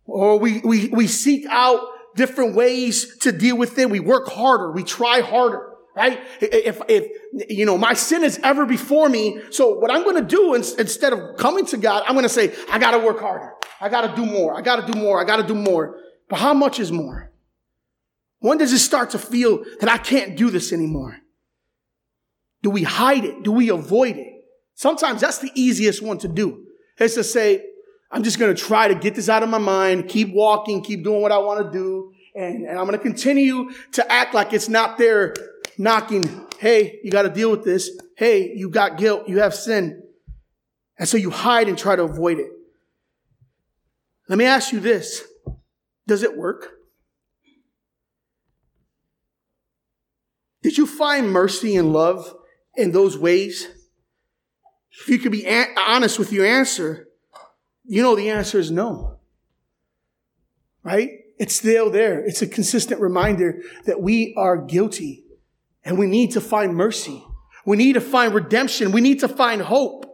Or 0.04 0.38
we, 0.38 0.60
we, 0.64 0.88
we 0.88 1.06
seek 1.06 1.46
out 1.48 1.80
different 2.16 2.56
ways 2.56 3.16
to 3.18 3.30
deal 3.30 3.56
with 3.56 3.78
it. 3.78 3.88
We 3.90 4.00
work 4.00 4.28
harder. 4.28 4.72
We 4.72 4.82
try 4.82 5.20
harder 5.20 5.67
right? 5.98 6.20
If, 6.40 6.80
if, 6.88 7.50
you 7.50 7.66
know, 7.66 7.76
my 7.76 7.92
sin 7.92 8.22
is 8.22 8.38
ever 8.44 8.64
before 8.64 9.08
me, 9.08 9.40
so 9.50 9.74
what 9.74 9.90
I'm 9.90 10.04
going 10.04 10.14
to 10.16 10.22
do 10.22 10.54
instead 10.54 11.12
of 11.12 11.36
coming 11.36 11.66
to 11.66 11.76
God, 11.76 12.04
I'm 12.06 12.14
going 12.14 12.22
to 12.22 12.28
say, 12.28 12.54
I 12.70 12.78
got 12.78 12.92
to 12.92 12.98
work 12.98 13.18
harder. 13.18 13.52
I 13.80 13.88
got 13.88 14.02
to 14.02 14.14
do 14.14 14.24
more. 14.24 14.56
I 14.56 14.62
got 14.62 14.86
to 14.86 14.92
do 14.92 14.98
more. 14.98 15.20
I 15.20 15.24
got 15.24 15.38
to 15.38 15.46
do 15.46 15.56
more. 15.56 15.98
But 16.28 16.38
how 16.38 16.54
much 16.54 16.78
is 16.78 16.92
more? 16.92 17.32
When 18.38 18.58
does 18.58 18.72
it 18.72 18.78
start 18.78 19.10
to 19.10 19.18
feel 19.18 19.64
that 19.80 19.90
I 19.90 19.98
can't 19.98 20.36
do 20.36 20.50
this 20.50 20.72
anymore? 20.72 21.18
Do 22.62 22.70
we 22.70 22.84
hide 22.84 23.24
it? 23.24 23.42
Do 23.42 23.50
we 23.50 23.68
avoid 23.68 24.16
it? 24.16 24.44
Sometimes 24.74 25.20
that's 25.20 25.38
the 25.38 25.50
easiest 25.54 26.00
one 26.00 26.18
to 26.18 26.28
do. 26.28 26.64
Is 27.00 27.14
to 27.14 27.24
say, 27.24 27.64
I'm 28.12 28.22
just 28.22 28.38
going 28.38 28.54
to 28.54 28.60
try 28.60 28.86
to 28.86 28.94
get 28.94 29.16
this 29.16 29.28
out 29.28 29.42
of 29.42 29.48
my 29.48 29.58
mind, 29.58 30.08
keep 30.08 30.32
walking, 30.32 30.82
keep 30.82 31.02
doing 31.02 31.22
what 31.22 31.32
I 31.32 31.38
want 31.38 31.64
to 31.64 31.76
do, 31.76 32.12
and, 32.38 32.66
and 32.66 32.78
I'm 32.78 32.86
going 32.86 32.96
to 32.96 33.02
continue 33.02 33.70
to 33.92 34.12
act 34.12 34.32
like 34.32 34.52
it's 34.52 34.68
not 34.68 34.96
there 34.96 35.34
knocking, 35.76 36.46
hey, 36.58 37.00
you 37.02 37.10
got 37.10 37.22
to 37.22 37.30
deal 37.30 37.50
with 37.50 37.64
this. 37.64 37.90
Hey, 38.16 38.52
you 38.54 38.70
got 38.70 38.96
guilt. 38.96 39.28
You 39.28 39.40
have 39.40 39.54
sin. 39.54 40.02
And 40.98 41.08
so 41.08 41.16
you 41.16 41.30
hide 41.30 41.68
and 41.68 41.76
try 41.76 41.96
to 41.96 42.04
avoid 42.04 42.38
it. 42.38 42.50
Let 44.28 44.38
me 44.38 44.44
ask 44.44 44.72
you 44.72 44.78
this. 44.78 45.24
Does 46.06 46.22
it 46.22 46.36
work? 46.36 46.74
Did 50.62 50.78
you 50.78 50.86
find 50.86 51.30
mercy 51.30 51.74
and 51.76 51.92
love 51.92 52.32
in 52.76 52.92
those 52.92 53.18
ways? 53.18 53.66
If 55.00 55.08
you 55.08 55.18
could 55.18 55.32
be 55.32 55.46
honest 55.76 56.18
with 56.18 56.32
your 56.32 56.46
answer, 56.46 57.08
you 57.84 58.02
know 58.02 58.14
the 58.14 58.30
answer 58.30 58.58
is 58.58 58.70
no. 58.70 59.18
Right? 60.84 61.10
It's 61.38 61.54
still 61.54 61.90
there. 61.90 62.24
It's 62.24 62.42
a 62.42 62.46
consistent 62.46 63.00
reminder 63.00 63.62
that 63.84 64.00
we 64.00 64.34
are 64.36 64.56
guilty 64.56 65.24
and 65.84 65.98
we 65.98 66.06
need 66.06 66.32
to 66.32 66.40
find 66.40 66.74
mercy. 66.74 67.24
We 67.64 67.76
need 67.76 67.94
to 67.94 68.00
find 68.00 68.34
redemption. 68.34 68.92
We 68.92 69.00
need 69.00 69.20
to 69.20 69.28
find 69.28 69.62
hope. 69.62 70.06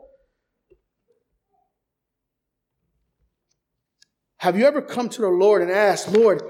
Have 4.38 4.58
you 4.58 4.66
ever 4.66 4.82
come 4.82 5.08
to 5.08 5.22
the 5.22 5.28
Lord 5.28 5.62
and 5.62 5.70
asked, 5.70 6.10
Lord, 6.10 6.42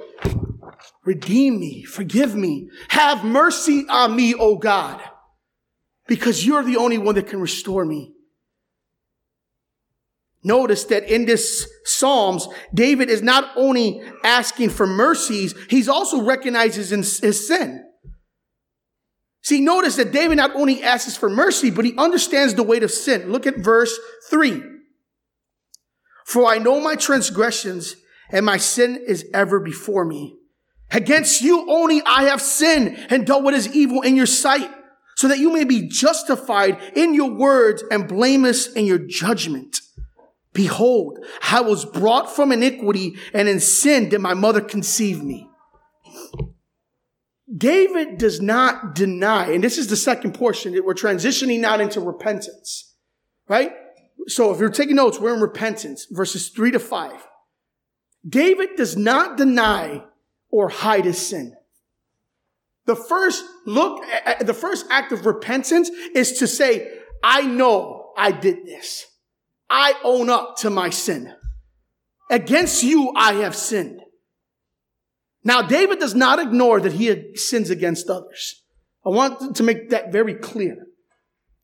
redeem 1.04 1.60
me, 1.60 1.84
forgive 1.84 2.34
me, 2.34 2.68
have 2.88 3.24
mercy 3.24 3.86
on 3.88 4.16
me, 4.16 4.34
O 4.34 4.56
God, 4.56 5.00
because 6.08 6.44
you're 6.44 6.64
the 6.64 6.76
only 6.76 6.98
one 6.98 7.14
that 7.14 7.28
can 7.28 7.40
restore 7.40 7.84
me. 7.84 8.13
Notice 10.44 10.84
that 10.84 11.04
in 11.04 11.24
this 11.24 11.66
Psalms, 11.84 12.46
David 12.72 13.08
is 13.08 13.22
not 13.22 13.50
only 13.56 14.02
asking 14.22 14.70
for 14.70 14.86
mercies, 14.86 15.54
he's 15.70 15.88
also 15.88 16.22
recognizes 16.22 16.90
his 16.90 17.48
sin. 17.48 17.82
See, 19.42 19.60
notice 19.60 19.96
that 19.96 20.12
David 20.12 20.36
not 20.36 20.54
only 20.54 20.82
asks 20.82 21.16
for 21.16 21.30
mercy, 21.30 21.70
but 21.70 21.84
he 21.84 21.96
understands 21.96 22.54
the 22.54 22.62
weight 22.62 22.82
of 22.82 22.90
sin. 22.90 23.32
Look 23.32 23.46
at 23.46 23.58
verse 23.58 23.98
3. 24.30 24.62
For 26.26 26.46
I 26.46 26.58
know 26.58 26.80
my 26.80 26.94
transgressions, 26.94 27.96
and 28.30 28.46
my 28.46 28.56
sin 28.56 29.02
is 29.06 29.26
ever 29.34 29.60
before 29.60 30.04
me. 30.04 30.36
Against 30.90 31.42
you 31.42 31.70
only 31.70 32.02
I 32.06 32.24
have 32.24 32.40
sinned 32.40 33.06
and 33.10 33.26
done 33.26 33.44
what 33.44 33.54
is 33.54 33.74
evil 33.74 34.02
in 34.02 34.16
your 34.16 34.26
sight, 34.26 34.70
so 35.16 35.28
that 35.28 35.38
you 35.38 35.52
may 35.52 35.64
be 35.64 35.88
justified 35.88 36.78
in 36.94 37.14
your 37.14 37.30
words 37.30 37.82
and 37.90 38.08
blameless 38.08 38.72
in 38.72 38.86
your 38.86 38.98
judgment. 38.98 39.76
Behold, 40.54 41.18
I 41.50 41.60
was 41.60 41.84
brought 41.84 42.34
from 42.34 42.52
iniquity 42.52 43.16
and 43.34 43.48
in 43.48 43.60
sin 43.60 44.08
did 44.08 44.20
my 44.20 44.34
mother 44.34 44.60
conceive 44.60 45.22
me. 45.22 45.50
David 47.54 48.18
does 48.18 48.40
not 48.40 48.94
deny, 48.94 49.50
and 49.50 49.62
this 49.62 49.76
is 49.76 49.88
the 49.88 49.96
second 49.96 50.32
portion 50.32 50.72
that 50.74 50.84
we're 50.84 50.94
transitioning 50.94 51.60
now 51.60 51.78
into 51.78 52.00
repentance, 52.00 52.94
right? 53.48 53.72
So 54.26 54.52
if 54.52 54.58
you're 54.58 54.70
taking 54.70 54.96
notes, 54.96 55.20
we're 55.20 55.34
in 55.34 55.40
repentance, 55.40 56.06
verses 56.10 56.48
three 56.48 56.70
to 56.70 56.78
five. 56.78 57.26
David 58.26 58.70
does 58.76 58.96
not 58.96 59.36
deny 59.36 60.04
or 60.50 60.68
hide 60.68 61.04
his 61.04 61.18
sin. 61.18 61.54
The 62.86 62.96
first 62.96 63.44
look, 63.66 64.02
eh, 64.04 64.20
eh, 64.24 64.42
the 64.44 64.54
first 64.54 64.86
act 64.90 65.12
of 65.12 65.26
repentance 65.26 65.90
is 66.14 66.38
to 66.38 66.46
say, 66.46 66.90
I 67.22 67.42
know 67.42 68.12
I 68.16 68.32
did 68.32 68.64
this. 68.64 69.06
I 69.68 69.94
own 70.04 70.30
up 70.30 70.56
to 70.58 70.70
my 70.70 70.90
sin. 70.90 71.34
Against 72.30 72.82
you, 72.82 73.12
I 73.16 73.34
have 73.34 73.56
sinned. 73.56 74.00
Now, 75.42 75.62
David 75.62 75.98
does 75.98 76.14
not 76.14 76.38
ignore 76.38 76.80
that 76.80 76.94
he 76.94 77.36
sins 77.36 77.70
against 77.70 78.08
others. 78.08 78.62
I 79.04 79.10
want 79.10 79.56
to 79.56 79.62
make 79.62 79.90
that 79.90 80.10
very 80.10 80.34
clear. 80.34 80.86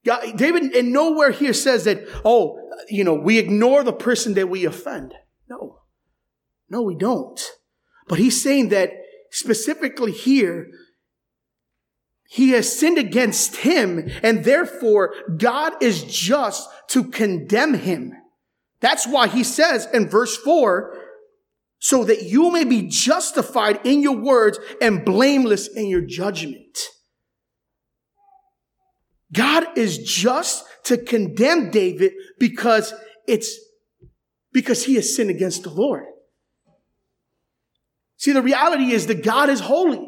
God, 0.04 0.37
David 0.37 0.75
in 0.75 0.92
nowhere 0.92 1.30
here 1.30 1.52
says 1.54 1.85
that, 1.85 2.07
oh, 2.25 2.59
you 2.88 3.04
know, 3.04 3.14
we 3.14 3.38
ignore 3.38 3.83
the 3.83 3.92
person 3.92 4.35
that 4.35 4.49
we 4.49 4.64
offend. 4.64 5.14
No. 5.49 5.80
No, 6.69 6.83
we 6.83 6.95
don't. 6.95 7.40
But 8.07 8.19
he's 8.19 8.42
saying 8.42 8.69
that 8.69 8.90
specifically 9.30 10.12
here, 10.12 10.69
he 12.28 12.50
has 12.50 12.78
sinned 12.78 12.97
against 12.97 13.57
him 13.57 14.09
and 14.23 14.45
therefore 14.45 15.14
God 15.37 15.83
is 15.83 16.04
just 16.04 16.69
to 16.91 17.05
condemn 17.05 17.75
him. 17.75 18.13
That's 18.81 19.07
why 19.07 19.29
he 19.29 19.45
says 19.45 19.87
in 19.93 20.09
verse 20.09 20.37
four, 20.37 20.97
so 21.79 22.05
that 22.05 22.25
you 22.25 22.51
may 22.51 22.65
be 22.65 22.89
justified 22.89 23.81
in 23.85 24.03
your 24.03 24.17
words 24.17 24.59
and 24.81 25.05
blameless 25.05 25.67
in 25.67 25.87
your 25.87 26.03
judgment. 26.03 26.79
God 29.33 29.79
is 29.79 29.99
just 29.99 30.65
to 30.85 30.99
condemn 30.99 31.71
David 31.71 32.13
because 32.39 32.93
it's 33.27 33.59
because 34.53 34.85
he 34.85 34.97
has 34.97 35.15
sinned 35.15 35.31
against 35.31 35.63
the 35.63 35.71
Lord. 35.71 36.05
See, 38.17 38.33
the 38.33 38.43
reality 38.43 38.91
is 38.93 39.07
that 39.07 39.23
God 39.23 39.49
is 39.49 39.61
holy. 39.61 40.07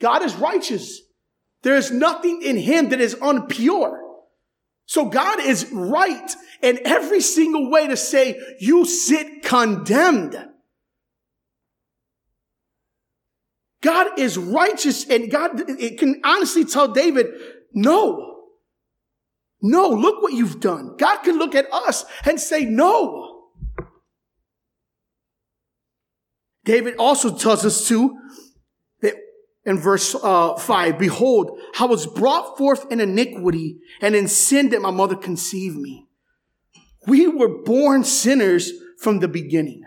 God 0.00 0.22
is 0.22 0.34
righteous. 0.36 1.00
There 1.62 1.76
is 1.76 1.90
nothing 1.90 2.42
in 2.42 2.56
him 2.56 2.88
that 2.88 3.00
is 3.00 3.14
unpure. 3.16 4.05
So 4.86 5.06
God 5.06 5.40
is 5.40 5.70
right 5.72 6.34
in 6.62 6.80
every 6.86 7.20
single 7.20 7.70
way 7.70 7.88
to 7.88 7.96
say, 7.96 8.40
you 8.60 8.84
sit 8.84 9.42
condemned. 9.42 10.36
God 13.82 14.18
is 14.18 14.38
righteous 14.38 15.08
and 15.08 15.30
God 15.30 15.66
can 15.98 16.20
honestly 16.24 16.64
tell 16.64 16.88
David, 16.88 17.26
no, 17.72 18.44
no, 19.60 19.90
look 19.90 20.22
what 20.22 20.32
you've 20.32 20.60
done. 20.60 20.96
God 20.96 21.18
can 21.18 21.38
look 21.38 21.54
at 21.54 21.72
us 21.72 22.04
and 22.24 22.40
say, 22.40 22.64
no. 22.64 23.50
David 26.64 26.96
also 26.98 27.36
tells 27.36 27.64
us 27.64 27.86
to 27.88 28.16
in 29.66 29.78
verse 29.78 30.14
uh, 30.22 30.56
5 30.56 30.98
behold 30.98 31.58
i 31.78 31.84
was 31.84 32.06
brought 32.06 32.56
forth 32.56 32.90
in 32.90 33.00
iniquity 33.00 33.78
and 34.00 34.14
in 34.14 34.28
sin 34.28 34.70
did 34.70 34.80
my 34.80 34.90
mother 34.90 35.16
conceive 35.16 35.76
me. 35.76 36.06
We 37.06 37.28
were 37.28 37.62
born 37.62 38.02
sinners 38.02 38.72
from 38.98 39.20
the 39.20 39.28
beginning. 39.28 39.84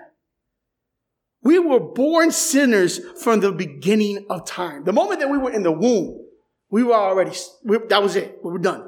We 1.42 1.60
were 1.60 1.80
born 1.80 2.32
sinners 2.32 3.00
from 3.22 3.40
the 3.40 3.52
beginning 3.52 4.26
of 4.30 4.46
time. 4.46 4.84
The 4.84 4.94
moment 4.94 5.20
that 5.20 5.30
we 5.30 5.38
were 5.38 5.52
in 5.52 5.64
the 5.64 5.72
womb 5.72 6.26
we 6.70 6.84
were 6.84 6.94
already 6.94 7.36
we, 7.64 7.80
that 7.90 8.04
was 8.04 8.16
it. 8.16 8.40
We 8.44 8.52
were 8.52 8.60
done. 8.60 8.88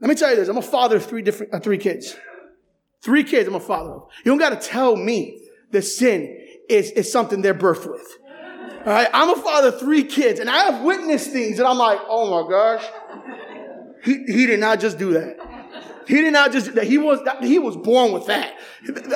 Let 0.00 0.08
me 0.08 0.14
tell 0.14 0.30
you 0.30 0.36
this. 0.36 0.48
I'm 0.48 0.56
a 0.56 0.62
father 0.62 0.96
of 0.96 1.06
three 1.06 1.22
different 1.22 1.54
uh, 1.54 1.60
three 1.60 1.78
kids. 1.78 2.16
Three 3.02 3.24
kids 3.24 3.48
i'm 3.48 3.54
a 3.54 3.60
father 3.60 3.90
of. 3.90 4.08
You 4.24 4.30
don't 4.30 4.38
got 4.38 4.60
to 4.60 4.68
tell 4.68 4.96
me 4.96 5.42
that 5.72 5.82
sin 5.82 6.38
is, 6.68 6.90
is 6.92 7.10
something 7.10 7.42
they're 7.42 7.54
birthed 7.54 7.90
with 7.90 8.06
all 8.84 8.92
right, 8.92 9.08
I'm 9.12 9.30
a 9.30 9.36
father 9.36 9.68
of 9.68 9.80
three 9.80 10.04
kids, 10.04 10.40
and 10.40 10.50
I 10.50 10.70
have 10.70 10.82
witnessed 10.82 11.30
things 11.30 11.58
that 11.58 11.66
I'm 11.66 11.78
like, 11.78 12.00
oh 12.08 12.42
my 12.42 12.50
gosh, 12.50 12.84
he, 14.04 14.24
he 14.24 14.46
did 14.46 14.60
not 14.60 14.80
just 14.80 14.98
do 14.98 15.12
that. 15.12 15.38
He 16.06 16.16
did 16.20 16.32
not 16.32 16.50
just 16.50 16.74
that. 16.74 16.84
He 16.84 16.98
was 16.98 17.20
he 17.42 17.58
was 17.58 17.76
born 17.76 18.12
with 18.12 18.26
that. 18.26 18.54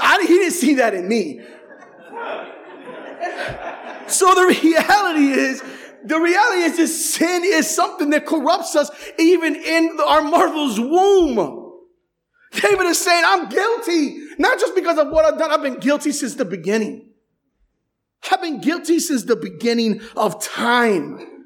I, 0.00 0.22
he 0.22 0.28
didn't 0.28 0.52
see 0.52 0.74
that 0.74 0.94
in 0.94 1.08
me. 1.08 1.40
So 4.06 4.32
the 4.34 4.46
reality 4.62 5.32
is, 5.32 5.62
the 6.04 6.18
reality 6.18 6.62
is 6.62 6.76
that 6.76 6.88
sin 6.88 7.42
is 7.44 7.68
something 7.68 8.10
that 8.10 8.24
corrupts 8.24 8.76
us 8.76 8.90
even 9.18 9.56
in 9.56 9.98
our 10.06 10.22
mother's 10.22 10.78
womb. 10.78 11.72
David 12.52 12.86
is 12.86 13.04
saying, 13.04 13.24
I'm 13.26 13.48
guilty. 13.48 14.18
Not 14.38 14.60
just 14.60 14.74
because 14.74 14.98
of 14.98 15.08
what 15.08 15.24
I've 15.24 15.38
done. 15.38 15.50
I've 15.50 15.62
been 15.62 15.80
guilty 15.80 16.12
since 16.12 16.34
the 16.34 16.44
beginning. 16.44 17.10
I've 18.30 18.42
been 18.42 18.60
guilty 18.60 18.98
since 18.98 19.24
the 19.24 19.36
beginning 19.36 20.00
of 20.16 20.42
time. 20.42 21.36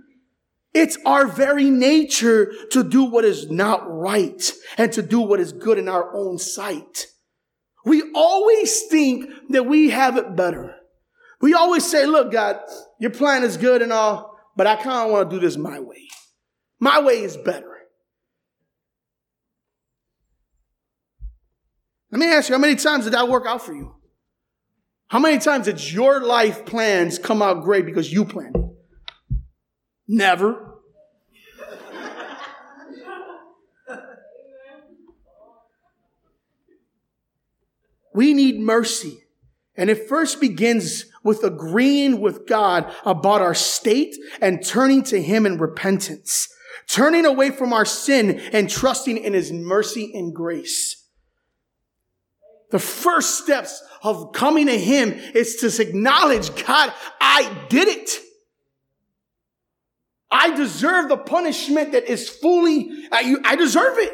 It's 0.73 0.97
our 1.05 1.27
very 1.27 1.69
nature 1.69 2.53
to 2.71 2.85
do 2.85 3.05
what 3.05 3.25
is 3.25 3.51
not 3.51 3.83
right 3.91 4.53
and 4.79 4.93
to 4.93 5.03
do 5.03 5.21
what 5.21 5.41
is 5.41 5.53
good 5.53 5.79
in 5.79 5.89
our 5.89 6.15
own 6.15 6.39
sight. 6.39 7.07
We 7.85 8.03
always 8.15 8.83
think 8.85 9.31
that 9.51 9.65
we 9.67 9.91
have 9.91 10.17
it 10.17 10.37
better. 10.37 10.77
We 11.41 11.55
always 11.55 11.89
say, 11.91 12.07
look, 12.07 12.31
God, 12.31 12.61
your 12.99 13.11
plan 13.11 13.43
is 13.43 13.57
good 13.57 13.83
and 13.83 13.93
all, 13.93 14.39
but 14.57 14.67
I 14.67 14.77
kind 14.77 15.07
of 15.07 15.11
want 15.11 15.31
to 15.31 15.37
do 15.37 15.41
this 15.41 15.57
my 15.57 15.81
way. 15.81 16.09
My 16.79 17.01
way 17.01 17.21
is 17.23 17.37
better. 17.37 17.67
Let 22.11 22.19
me 22.19 22.27
ask 22.27 22.49
you, 22.49 22.55
how 22.55 22.61
many 22.61 22.77
times 22.77 23.05
did 23.05 23.15
that 23.15 23.29
work 23.29 23.47
out 23.47 23.63
for 23.63 23.73
you? 23.73 23.95
How 25.11 25.19
many 25.19 25.39
times 25.39 25.65
did 25.65 25.93
your 25.93 26.25
life 26.25 26.65
plans 26.65 27.19
come 27.19 27.43
out 27.43 27.65
great 27.65 27.85
because 27.85 28.13
you 28.13 28.25
planned 28.25 28.55
it? 28.55 28.65
Never. 30.07 30.77
we 38.15 38.35
need 38.35 38.61
mercy. 38.61 39.25
And 39.77 39.91
it 39.91 40.09
first 40.09 40.41
begins 40.41 41.07
with 41.25 41.43
agreeing 41.43 42.21
with 42.21 42.47
God 42.47 42.95
about 43.05 43.41
our 43.41 43.55
state 43.55 44.15
and 44.41 44.65
turning 44.65 45.03
to 45.05 45.21
Him 45.21 45.45
in 45.45 45.59
repentance, 45.59 46.49
turning 46.89 47.27
away 47.27 47.51
from 47.51 47.73
our 47.73 47.85
sin 47.85 48.39
and 48.53 48.71
trusting 48.71 49.17
in 49.17 49.33
His 49.33 49.51
mercy 49.51 50.13
and 50.15 50.33
grace. 50.33 51.00
The 52.71 52.79
first 52.79 53.43
steps 53.43 53.83
of 54.03 54.33
coming 54.33 54.67
to 54.67 54.79
Him 54.79 55.13
is 55.13 55.57
to 55.57 55.83
acknowledge, 55.83 56.55
God, 56.65 56.93
I 57.21 57.67
did 57.69 57.89
it. 57.89 58.11
I 60.31 60.55
deserve 60.55 61.09
the 61.09 61.17
punishment 61.17 61.93
that 61.93 62.09
is 62.09 62.29
fully, 62.29 62.91
uh, 63.11 63.35
I 63.45 63.57
deserve 63.57 63.99
it. 63.99 64.13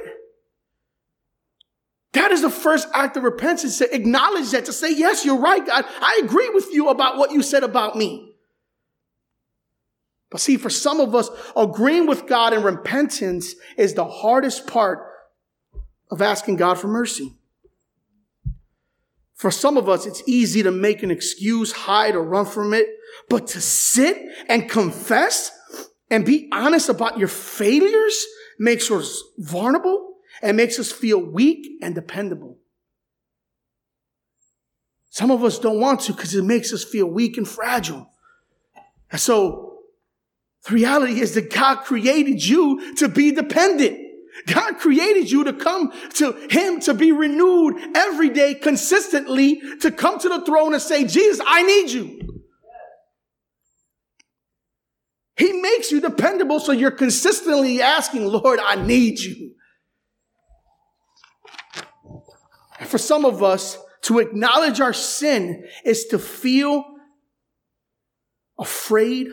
That 2.14 2.32
is 2.32 2.40
the 2.40 2.50
first 2.50 2.88
act 2.94 3.18
of 3.18 3.24
repentance 3.24 3.76
to 3.78 3.94
acknowledge 3.94 4.50
that, 4.52 4.64
to 4.64 4.72
say, 4.72 4.94
yes, 4.94 5.26
you're 5.26 5.38
right, 5.38 5.64
God. 5.64 5.84
I 6.00 6.22
agree 6.24 6.48
with 6.48 6.72
you 6.72 6.88
about 6.88 7.18
what 7.18 7.30
you 7.30 7.42
said 7.42 7.62
about 7.62 7.94
me. 7.94 8.32
But 10.30 10.40
see, 10.40 10.56
for 10.56 10.70
some 10.70 11.00
of 11.00 11.14
us, 11.14 11.28
agreeing 11.54 12.06
with 12.06 12.26
God 12.26 12.54
in 12.54 12.62
repentance 12.62 13.54
is 13.76 13.92
the 13.92 14.06
hardest 14.06 14.66
part 14.66 15.06
of 16.10 16.22
asking 16.22 16.56
God 16.56 16.78
for 16.78 16.88
mercy. 16.88 17.35
For 19.36 19.50
some 19.50 19.76
of 19.76 19.88
us, 19.88 20.06
it's 20.06 20.22
easy 20.26 20.62
to 20.62 20.70
make 20.70 21.02
an 21.02 21.10
excuse, 21.10 21.70
hide, 21.70 22.16
or 22.16 22.22
run 22.22 22.46
from 22.46 22.72
it. 22.72 22.88
But 23.28 23.46
to 23.48 23.60
sit 23.60 24.18
and 24.48 24.68
confess 24.68 25.50
and 26.10 26.24
be 26.24 26.48
honest 26.52 26.88
about 26.88 27.18
your 27.18 27.28
failures 27.28 28.24
makes 28.58 28.90
us 28.90 29.22
vulnerable 29.38 30.14
and 30.42 30.56
makes 30.56 30.78
us 30.78 30.90
feel 30.90 31.18
weak 31.18 31.66
and 31.82 31.94
dependable. 31.94 32.58
Some 35.10 35.30
of 35.30 35.44
us 35.44 35.58
don't 35.58 35.80
want 35.80 36.00
to 36.02 36.12
because 36.12 36.34
it 36.34 36.44
makes 36.44 36.72
us 36.72 36.84
feel 36.84 37.06
weak 37.06 37.36
and 37.36 37.48
fragile. 37.48 38.10
And 39.10 39.20
so 39.20 39.80
the 40.66 40.74
reality 40.74 41.20
is 41.20 41.34
that 41.34 41.52
God 41.52 41.84
created 41.84 42.44
you 42.44 42.94
to 42.96 43.08
be 43.08 43.32
dependent. 43.32 44.05
God 44.46 44.78
created 44.78 45.30
you 45.30 45.44
to 45.44 45.52
come 45.52 45.92
to 46.14 46.32
Him 46.50 46.80
to 46.80 46.94
be 46.94 47.12
renewed 47.12 47.76
every 47.96 48.28
day 48.28 48.54
consistently, 48.54 49.60
to 49.80 49.90
come 49.90 50.18
to 50.18 50.28
the 50.28 50.44
throne 50.44 50.74
and 50.74 50.82
say, 50.82 51.06
Jesus, 51.06 51.44
I 51.46 51.62
need 51.62 51.90
you. 51.90 52.42
He 55.36 55.52
makes 55.52 55.92
you 55.92 56.00
dependable 56.00 56.60
so 56.60 56.72
you're 56.72 56.90
consistently 56.90 57.82
asking, 57.82 58.26
Lord, 58.26 58.58
I 58.58 58.76
need 58.76 59.18
you. 59.18 59.52
And 62.78 62.88
For 62.88 62.98
some 62.98 63.24
of 63.24 63.42
us, 63.42 63.78
to 64.02 64.20
acknowledge 64.20 64.80
our 64.80 64.92
sin 64.92 65.64
is 65.84 66.06
to 66.06 66.18
feel 66.18 66.84
afraid, 68.58 69.28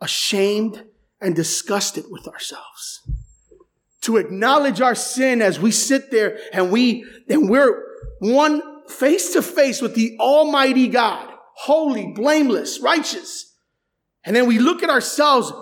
ashamed, 0.00 0.84
and 1.20 1.36
disgusted 1.36 2.04
with 2.10 2.26
ourselves. 2.26 3.08
To 4.02 4.16
acknowledge 4.16 4.80
our 4.80 4.94
sin 4.94 5.42
as 5.42 5.60
we 5.60 5.70
sit 5.70 6.10
there 6.10 6.38
and 6.52 6.72
we, 6.72 7.04
and 7.28 7.50
we're 7.50 7.84
one 8.20 8.62
face 8.88 9.32
to 9.34 9.42
face 9.42 9.80
with 9.82 9.94
the 9.94 10.16
Almighty 10.18 10.88
God, 10.88 11.32
holy, 11.54 12.12
blameless, 12.12 12.80
righteous. 12.80 13.54
And 14.24 14.34
then 14.34 14.46
we 14.46 14.58
look 14.58 14.82
at 14.82 14.90
ourselves 14.90 15.52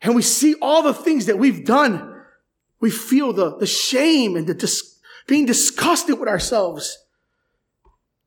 and 0.00 0.14
we 0.14 0.22
see 0.22 0.54
all 0.60 0.82
the 0.82 0.94
things 0.94 1.26
that 1.26 1.38
we've 1.38 1.64
done. 1.64 2.22
We 2.80 2.90
feel 2.90 3.32
the, 3.32 3.56
the 3.56 3.66
shame 3.66 4.36
and 4.36 4.46
the 4.46 4.54
dis- 4.54 4.98
being 5.26 5.46
disgusted 5.46 6.18
with 6.18 6.28
ourselves. 6.28 6.96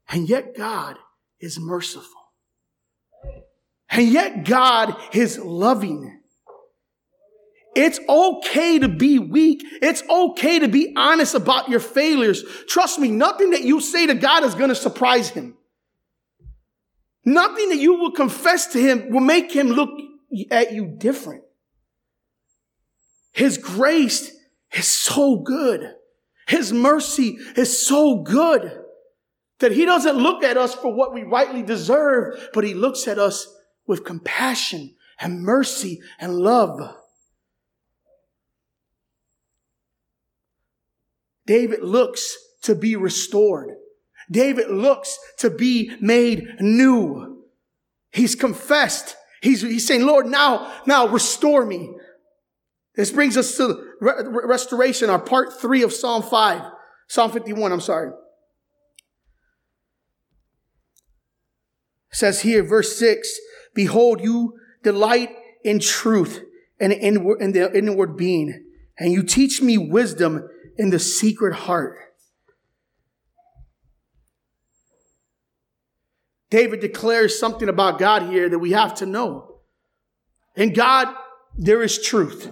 And 0.10 0.28
yet 0.28 0.56
God 0.56 0.98
is 1.40 1.60
merciful. 1.60 2.22
And 3.90 4.08
yet 4.08 4.46
God 4.46 4.96
is 5.14 5.38
loving. 5.40 6.21
It's 7.76 8.00
okay 8.10 8.80
to 8.80 8.90
be 8.90 9.18
weak. 9.18 9.64
It's 9.82 10.04
okay 10.10 10.60
to 10.60 10.68
be 10.68 10.94
honest 10.96 11.36
about 11.36 11.70
your 11.70 11.80
failures. 11.80 12.44
Trust 12.68 13.00
me, 13.00 13.10
nothing 13.10 13.52
that 13.52 13.64
you 13.64 13.80
say 13.80 14.08
to 14.08 14.14
God 14.14 14.44
is 14.44 14.56
going 14.56 14.70
to 14.70 14.76
surprise 14.76 15.30
him. 15.30 15.56
Nothing 17.24 17.70
that 17.70 17.78
you 17.78 17.96
will 17.96 18.12
confess 18.12 18.68
to 18.68 18.80
him 18.80 19.12
will 19.12 19.22
make 19.22 19.52
him 19.52 19.68
look 19.68 19.90
at 20.50 20.74
you 20.74 20.96
different. 20.98 21.44
His 23.32 23.58
grace 23.58 24.36
is 24.74 24.88
so 24.88 25.38
good. 25.38 25.94
His 26.48 26.74
mercy 26.74 27.38
is 27.56 27.86
so 27.86 28.22
good 28.24 28.80
that 29.60 29.72
he 29.72 29.86
doesn't 29.86 30.18
look 30.18 30.44
at 30.44 30.58
us 30.58 30.74
for 30.74 30.94
what 30.94 31.14
we 31.14 31.24
rightly 31.24 31.62
deserve, 31.62 32.50
but 32.54 32.64
he 32.64 32.74
looks 32.74 33.08
at 33.08 33.20
us 33.20 33.48
with 33.88 34.04
compassion 34.04 34.96
and 35.20 35.44
mercy 35.44 36.02
and 36.20 36.36
love. 36.36 36.80
David 41.52 41.84
looks 41.84 42.38
to 42.62 42.76
be 42.76 42.96
restored. 42.96 43.72
David 44.32 44.70
looks 44.70 45.20
to 45.40 45.50
be 45.50 45.92
made 46.00 46.48
new. 46.62 47.44
He's 48.10 48.36
confessed. 48.36 49.18
He's, 49.42 49.60
he's 49.60 49.86
saying, 49.86 50.06
Lord, 50.06 50.28
now, 50.28 50.72
now 50.88 51.10
restore 51.10 51.66
me. 51.66 51.94
This 52.96 53.12
brings 53.12 53.36
us 53.36 53.58
to 53.58 53.84
re- 54.00 54.14
restoration, 54.46 55.10
our 55.10 55.20
part 55.20 55.60
three 55.60 55.84
of 55.84 55.92
Psalm 55.92 56.24
5, 56.24 56.62
Psalm 57.10 57.32
51, 57.32 57.74
I'm 57.74 57.82
sorry. 57.82 58.12
It 62.12 62.16
says 62.16 62.44
here, 62.44 62.64
verse 62.64 62.98
6 62.98 63.30
Behold, 63.76 64.22
you 64.22 64.54
delight 64.84 65.36
in 65.66 65.82
truth 65.82 66.46
and 66.80 66.94
in, 66.94 67.30
in 67.42 67.52
the 67.52 67.78
inward 67.78 68.16
being, 68.16 68.68
and 68.98 69.12
you 69.12 69.22
teach 69.22 69.62
me 69.62 69.78
wisdom 69.78 70.48
in 70.78 70.90
the 70.90 71.00
secret 71.00 71.54
heart. 71.54 71.98
David 76.50 76.82
declares 76.82 77.40
something 77.40 77.70
about 77.70 77.98
God 77.98 78.24
here 78.24 78.50
that 78.50 78.60
we 78.60 78.72
have 78.72 78.96
to 78.96 79.06
know. 79.06 79.60
In 80.56 80.74
God, 80.74 81.08
there 81.58 81.82
is 81.82 82.02
truth. 82.02 82.52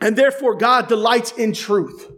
And 0.00 0.16
therefore, 0.16 0.56
God 0.56 0.88
delights 0.88 1.32
in 1.32 1.52
truth. 1.52 2.10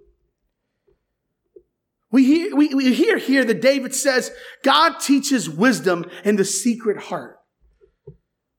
We 2.10 2.24
hear, 2.24 2.56
we, 2.56 2.74
we 2.74 2.94
hear 2.94 3.18
here 3.18 3.44
that 3.44 3.60
David 3.60 3.94
says, 3.94 4.30
God 4.62 5.00
teaches 5.00 5.50
wisdom 5.50 6.08
in 6.24 6.36
the 6.36 6.44
secret 6.44 6.96
heart. 6.96 7.38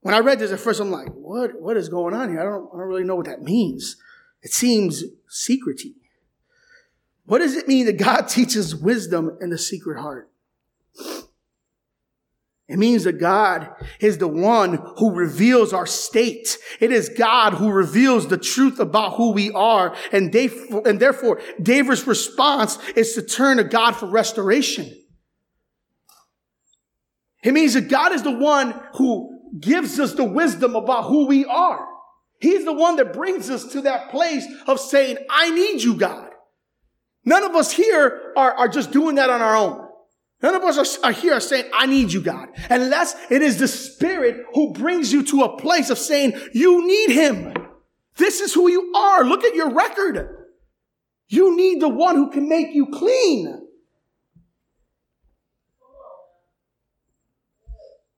When 0.01 0.13
I 0.13 0.19
read 0.19 0.39
this 0.39 0.51
at 0.51 0.59
first, 0.59 0.79
I'm 0.79 0.91
like, 0.91 1.07
what, 1.13 1.59
what 1.59 1.77
is 1.77 1.89
going 1.89 2.13
on 2.13 2.29
here? 2.29 2.41
I 2.41 2.43
don't, 2.43 2.69
I 2.73 2.77
don't 2.77 2.87
really 2.87 3.03
know 3.03 3.15
what 3.15 3.25
that 3.25 3.41
means. 3.41 3.95
It 4.47 4.53
seems 4.53 5.03
secrety. 5.29 5.95
What 7.25 7.39
does 7.39 7.57
it 7.57 7.67
mean 7.67 7.85
that 7.87 7.97
God 7.97 8.21
teaches 8.29 8.73
wisdom 8.73 9.37
in 9.41 9.49
the 9.49 9.57
secret 9.57 9.99
heart? 9.99 10.31
It 12.69 12.79
means 12.79 13.03
that 13.03 13.19
God 13.19 13.69
is 13.99 14.19
the 14.19 14.27
one 14.29 14.79
who 14.95 15.11
reveals 15.11 15.73
our 15.73 15.85
state. 15.85 16.57
It 16.79 16.93
is 16.93 17.09
God 17.09 17.55
who 17.55 17.71
reveals 17.71 18.29
the 18.29 18.37
truth 18.37 18.79
about 18.79 19.15
who 19.15 19.33
we 19.33 19.51
are. 19.51 19.93
And, 20.13 20.33
and 20.33 20.97
therefore, 20.97 21.41
David's 21.61 22.07
response 22.07 22.77
is 22.95 23.15
to 23.15 23.23
turn 23.23 23.57
to 23.57 23.65
God 23.65 23.97
for 23.97 24.05
restoration. 24.05 24.89
It 27.43 27.51
means 27.51 27.73
that 27.73 27.89
God 27.89 28.13
is 28.13 28.23
the 28.23 28.31
one 28.31 28.79
who 28.93 29.41
gives 29.59 29.99
us 29.99 30.13
the 30.13 30.23
wisdom 30.23 30.77
about 30.77 31.07
who 31.07 31.27
we 31.27 31.43
are. 31.43 31.96
He's 32.39 32.65
the 32.65 32.73
one 32.73 32.97
that 32.97 33.13
brings 33.13 33.49
us 33.49 33.71
to 33.71 33.81
that 33.81 34.11
place 34.11 34.45
of 34.67 34.79
saying, 34.79 35.17
I 35.29 35.49
need 35.49 35.81
you, 35.81 35.95
God. 35.95 36.29
None 37.25 37.43
of 37.43 37.55
us 37.55 37.71
here 37.71 38.33
are, 38.37 38.53
are 38.53 38.67
just 38.67 38.91
doing 38.91 39.15
that 39.15 39.29
on 39.29 39.41
our 39.41 39.55
own. 39.55 39.87
None 40.41 40.55
of 40.55 40.63
us 40.63 40.99
are, 41.01 41.07
are 41.07 41.11
here 41.11 41.39
saying, 41.39 41.65
I 41.73 41.87
need 41.87 42.13
you, 42.13 42.21
God. 42.21 42.49
Unless 42.69 43.15
it 43.31 43.41
is 43.41 43.57
the 43.57 43.67
Spirit 43.67 44.45
who 44.53 44.71
brings 44.73 45.11
you 45.11 45.23
to 45.23 45.43
a 45.43 45.57
place 45.57 45.89
of 45.89 45.97
saying, 45.97 46.33
you 46.53 46.85
need 46.85 47.09
Him. 47.09 47.53
This 48.17 48.39
is 48.39 48.53
who 48.53 48.69
you 48.69 48.93
are. 48.95 49.23
Look 49.23 49.43
at 49.43 49.55
your 49.55 49.71
record. 49.71 50.47
You 51.27 51.57
need 51.57 51.81
the 51.81 51.89
one 51.89 52.15
who 52.15 52.29
can 52.29 52.47
make 52.47 52.73
you 52.73 52.87
clean. 52.87 53.66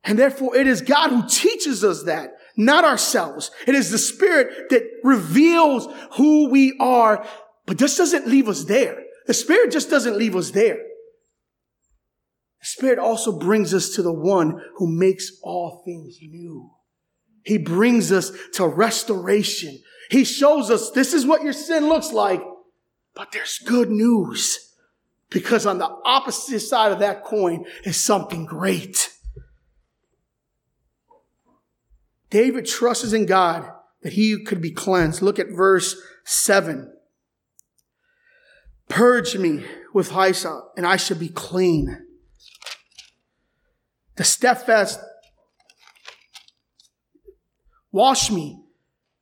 And 0.04 0.18
therefore, 0.18 0.56
it 0.56 0.68
is 0.68 0.82
God 0.82 1.10
who 1.10 1.28
teaches 1.28 1.84
us 1.84 2.04
that, 2.04 2.32
not 2.56 2.86
ourselves. 2.86 3.52
It 3.68 3.76
is 3.76 3.92
the 3.92 3.98
Spirit 3.98 4.70
that 4.70 4.84
reveals 5.04 5.88
who 6.14 6.50
we 6.50 6.78
are. 6.80 7.26
But 7.66 7.78
this 7.78 7.98
doesn't 7.98 8.28
leave 8.28 8.48
us 8.48 8.64
there. 8.64 9.04
The 9.28 9.34
Spirit 9.34 9.72
just 9.72 9.90
doesn't 9.90 10.18
leave 10.18 10.36
us 10.36 10.52
there. 10.52 10.78
The 12.62 12.66
Spirit 12.66 13.00
also 13.00 13.38
brings 13.38 13.74
us 13.74 13.90
to 13.96 14.02
the 14.02 14.14
one 14.14 14.62
who 14.78 14.88
makes 14.88 15.32
all 15.44 15.82
things 15.86 16.18
new. 16.22 16.72
He 17.44 17.58
brings 17.58 18.12
us 18.12 18.32
to 18.54 18.68
restoration. 18.68 19.80
He 20.10 20.24
shows 20.24 20.70
us 20.70 20.92
this 20.92 21.14
is 21.14 21.26
what 21.26 21.44
your 21.44 21.54
sin 21.54 21.88
looks 21.88 22.12
like, 22.12 22.42
but 23.16 23.32
there's 23.32 23.60
good 23.60 23.90
news 23.90 24.58
because 25.30 25.66
on 25.66 25.78
the 25.78 25.90
opposite 26.06 26.60
side 26.60 26.92
of 26.92 27.00
that 27.00 27.24
coin 27.24 27.66
is 27.84 27.98
something 27.98 28.46
great. 28.46 29.10
David 32.30 32.66
trusts 32.66 33.14
in 33.14 33.26
God 33.26 33.70
that 34.02 34.14
he 34.14 34.44
could 34.44 34.62
be 34.62 34.72
cleansed. 34.72 35.22
Look 35.22 35.40
at 35.40 35.50
verse 35.50 35.96
7. 36.26 36.92
Purge 38.88 39.38
me 39.38 39.64
with 39.94 40.12
hyssop, 40.12 40.74
and 40.78 40.86
I 40.86 40.98
shall 40.98 41.18
be 41.18 41.30
clean. 41.30 42.06
The 44.16 44.24
steadfast, 44.24 45.00
wash 47.92 48.32
me, 48.32 48.60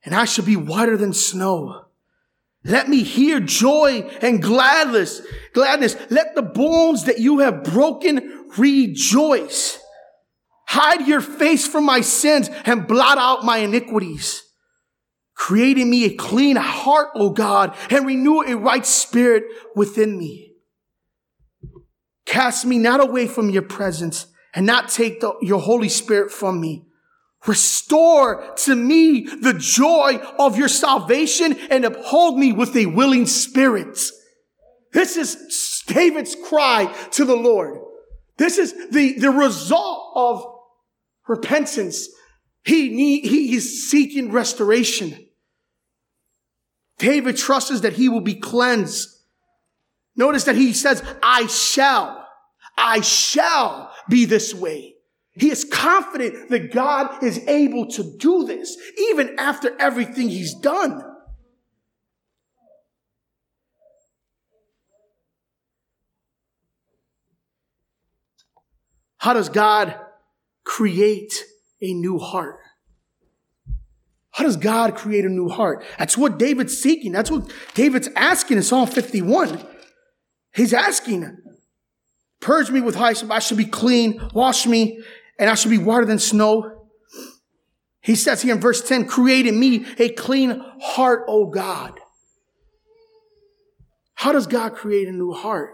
and 0.04 0.16
I 0.16 0.26
shall 0.26 0.46
be 0.46 0.56
whiter 0.56 0.98
than 0.98 1.14
snow. 1.14 1.86
Let 2.64 2.90
me 2.90 3.04
hear 3.04 3.40
joy 3.40 4.02
and 4.22 4.42
gladness, 4.42 5.22
gladness. 5.54 5.96
Let 6.10 6.36
the 6.36 6.42
bones 6.42 7.06
that 7.06 7.20
you 7.20 7.40
have 7.40 7.64
broken 7.64 8.50
rejoice. 8.58 9.80
Hide 10.68 11.08
your 11.08 11.22
face 11.22 11.66
from 11.66 11.86
my 11.86 12.02
sins 12.02 12.50
and 12.66 12.88
blot 12.88 13.18
out 13.18 13.46
my 13.46 13.58
iniquities. 13.60 14.44
Create 15.34 15.78
in 15.78 15.90
me 15.90 16.06
a 16.06 16.16
clean 16.16 16.58
heart, 16.58 17.10
O 17.16 17.30
God, 17.30 17.76
and 17.90 18.06
renew 18.06 18.42
a 18.42 18.58
right 18.58 18.86
spirit 18.86 19.44
within 19.76 20.18
me. 20.18 20.56
Cast 22.26 22.66
me 22.66 22.78
not 22.78 23.00
away 23.00 23.28
from 23.28 23.50
your 23.50 23.62
presence 23.62 24.28
and 24.54 24.66
not 24.66 24.90
take 24.90 25.22
the, 25.22 25.34
your 25.42 25.62
Holy 25.62 25.88
Spirit 25.88 26.32
from 26.32 26.60
me. 26.60 26.84
Restore 27.46 28.54
to 28.58 28.76
me 28.76 29.22
the 29.22 29.54
joy 29.54 30.20
of 30.38 30.58
your 30.58 30.68
salvation 30.68 31.54
and 31.70 31.86
uphold 31.86 32.38
me 32.38 32.52
with 32.52 32.76
a 32.76 32.88
willing 32.88 33.26
spirit. 33.26 33.98
This 34.92 35.16
is 35.16 35.84
David's 35.88 36.36
cry 36.36 36.94
to 37.12 37.24
the 37.24 37.36
Lord. 37.36 37.80
This 38.38 38.58
is 38.58 38.74
the, 38.90 39.18
the 39.20 39.32
result 39.32 40.12
of 40.16 40.57
repentance. 41.28 42.10
He, 42.64 42.90
need, 42.90 43.26
he 43.26 43.56
is 43.56 43.90
seeking 43.90 44.32
restoration. 44.32 45.28
David 46.98 47.38
trusts 47.38 47.82
that 47.82 47.94
he 47.94 48.10
will 48.10 48.22
be 48.22 48.36
cleansed. 48.36 49.10
Notice 50.16 50.46
that 50.46 50.56
he 50.56 50.74
says, 50.74 51.04
I 51.22 51.48
shall, 51.48 52.28
I 52.78 53.02
shall 53.02 53.94
be 54.10 54.26
this 54.26 54.54
way. 54.54 54.96
He 55.34 55.52
is 55.52 55.64
confident 55.64 56.50
that 56.50 56.74
God 56.74 57.24
is 57.24 57.38
able 57.48 57.88
to 57.90 58.18
do 58.18 58.46
this, 58.46 58.76
even 59.12 59.36
after 59.38 59.80
everything 59.80 60.30
he's 60.30 60.56
done. 60.56 61.04
How 69.20 69.34
does 69.34 69.50
God 69.50 69.96
create 70.68 71.46
a 71.82 71.94
new 71.94 72.20
heart? 72.20 72.60
How 74.32 74.44
does 74.44 74.58
God 74.58 74.96
create 74.96 75.26
a 75.26 75.30
new 75.30 75.50
heart? 75.50 75.84
That's 75.98 76.18
what 76.18 76.38
David's 76.38 76.78
seeking. 76.78 77.12
That's 77.12 77.32
what 77.32 77.52
David's 77.74 78.10
asking 78.16 78.58
in 78.58 78.64
Psalm 78.64 78.88
51. 78.88 79.66
He's 80.54 80.74
asking, 80.74 81.38
Purge 82.40 82.70
me 82.70 82.82
with 82.82 82.96
hyssop, 82.96 83.32
I 83.32 83.40
should 83.40 83.58
be 83.58 83.66
clean, 83.66 84.22
wash 84.34 84.68
me, 84.68 85.02
and 85.40 85.50
I 85.50 85.56
should 85.56 85.72
be 85.72 85.80
whiter 85.80 86.06
than 86.06 86.20
snow. 86.20 86.86
He 88.02 88.16
says 88.16 88.42
here 88.42 88.54
in 88.54 88.62
verse 88.62 88.88
10, 88.88 89.08
create 89.08 89.48
in 89.48 89.60
me 89.60 89.86
a 89.98 90.10
clean 90.10 90.62
heart, 90.82 91.24
O 91.28 91.48
God. 91.48 92.00
How 94.14 94.34
does 94.34 94.48
God 94.48 94.76
create 94.76 95.08
a 95.08 95.12
new 95.12 95.32
heart? 95.32 95.72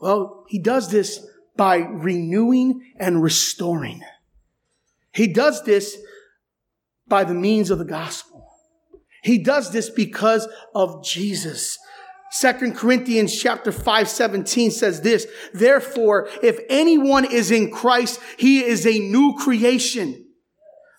Well, 0.00 0.44
he 0.48 0.58
does 0.58 0.90
this 0.90 1.24
by 1.62 1.76
renewing 1.76 2.82
and 2.98 3.22
restoring. 3.22 4.02
He 5.12 5.28
does 5.28 5.62
this 5.62 5.96
by 7.06 7.22
the 7.22 7.34
means 7.34 7.70
of 7.70 7.78
the 7.78 7.84
gospel. 7.84 8.48
He 9.22 9.38
does 9.38 9.70
this 9.70 9.88
because 9.88 10.48
of 10.74 11.04
Jesus. 11.04 11.78
Second 12.32 12.74
Corinthians 12.74 13.40
chapter 13.40 13.70
5, 13.70 14.08
17 14.08 14.72
says 14.72 15.02
this, 15.02 15.28
therefore, 15.54 16.28
if 16.42 16.58
anyone 16.68 17.24
is 17.24 17.52
in 17.52 17.70
Christ, 17.70 18.18
he 18.38 18.64
is 18.64 18.84
a 18.84 18.98
new 18.98 19.36
creation. 19.38 20.26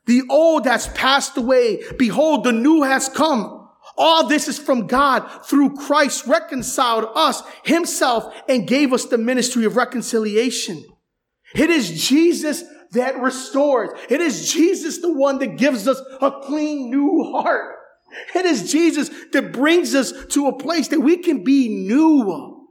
The 0.05 0.21
old 0.29 0.65
has 0.65 0.87
passed 0.87 1.35
away. 1.35 1.83
Behold, 1.97 2.45
the 2.45 2.53
new 2.53 2.83
has 2.83 3.09
come. 3.09 3.62
All 3.97 4.27
this 4.27 4.47
is 4.47 4.57
from 4.57 4.87
God 4.87 5.45
through 5.45 5.75
Christ 5.75 6.25
reconciled 6.25 7.05
us 7.15 7.43
himself 7.63 8.33
and 8.49 8.67
gave 8.67 8.91
us 8.93 9.05
the 9.05 9.17
ministry 9.17 9.65
of 9.65 9.75
reconciliation. 9.75 10.83
It 11.53 11.69
is 11.69 12.07
Jesus 12.07 12.63
that 12.91 13.19
restores. 13.19 13.89
It 14.09 14.21
is 14.21 14.51
Jesus 14.51 14.99
the 14.99 15.13
one 15.13 15.39
that 15.39 15.57
gives 15.57 15.87
us 15.87 16.01
a 16.21 16.31
clean 16.43 16.89
new 16.89 17.31
heart. 17.31 17.75
It 18.35 18.45
is 18.45 18.71
Jesus 18.71 19.09
that 19.31 19.51
brings 19.51 19.95
us 19.95 20.13
to 20.29 20.47
a 20.47 20.57
place 20.57 20.89
that 20.89 20.99
we 20.99 21.17
can 21.17 21.43
be 21.43 21.69
new. 21.69 22.67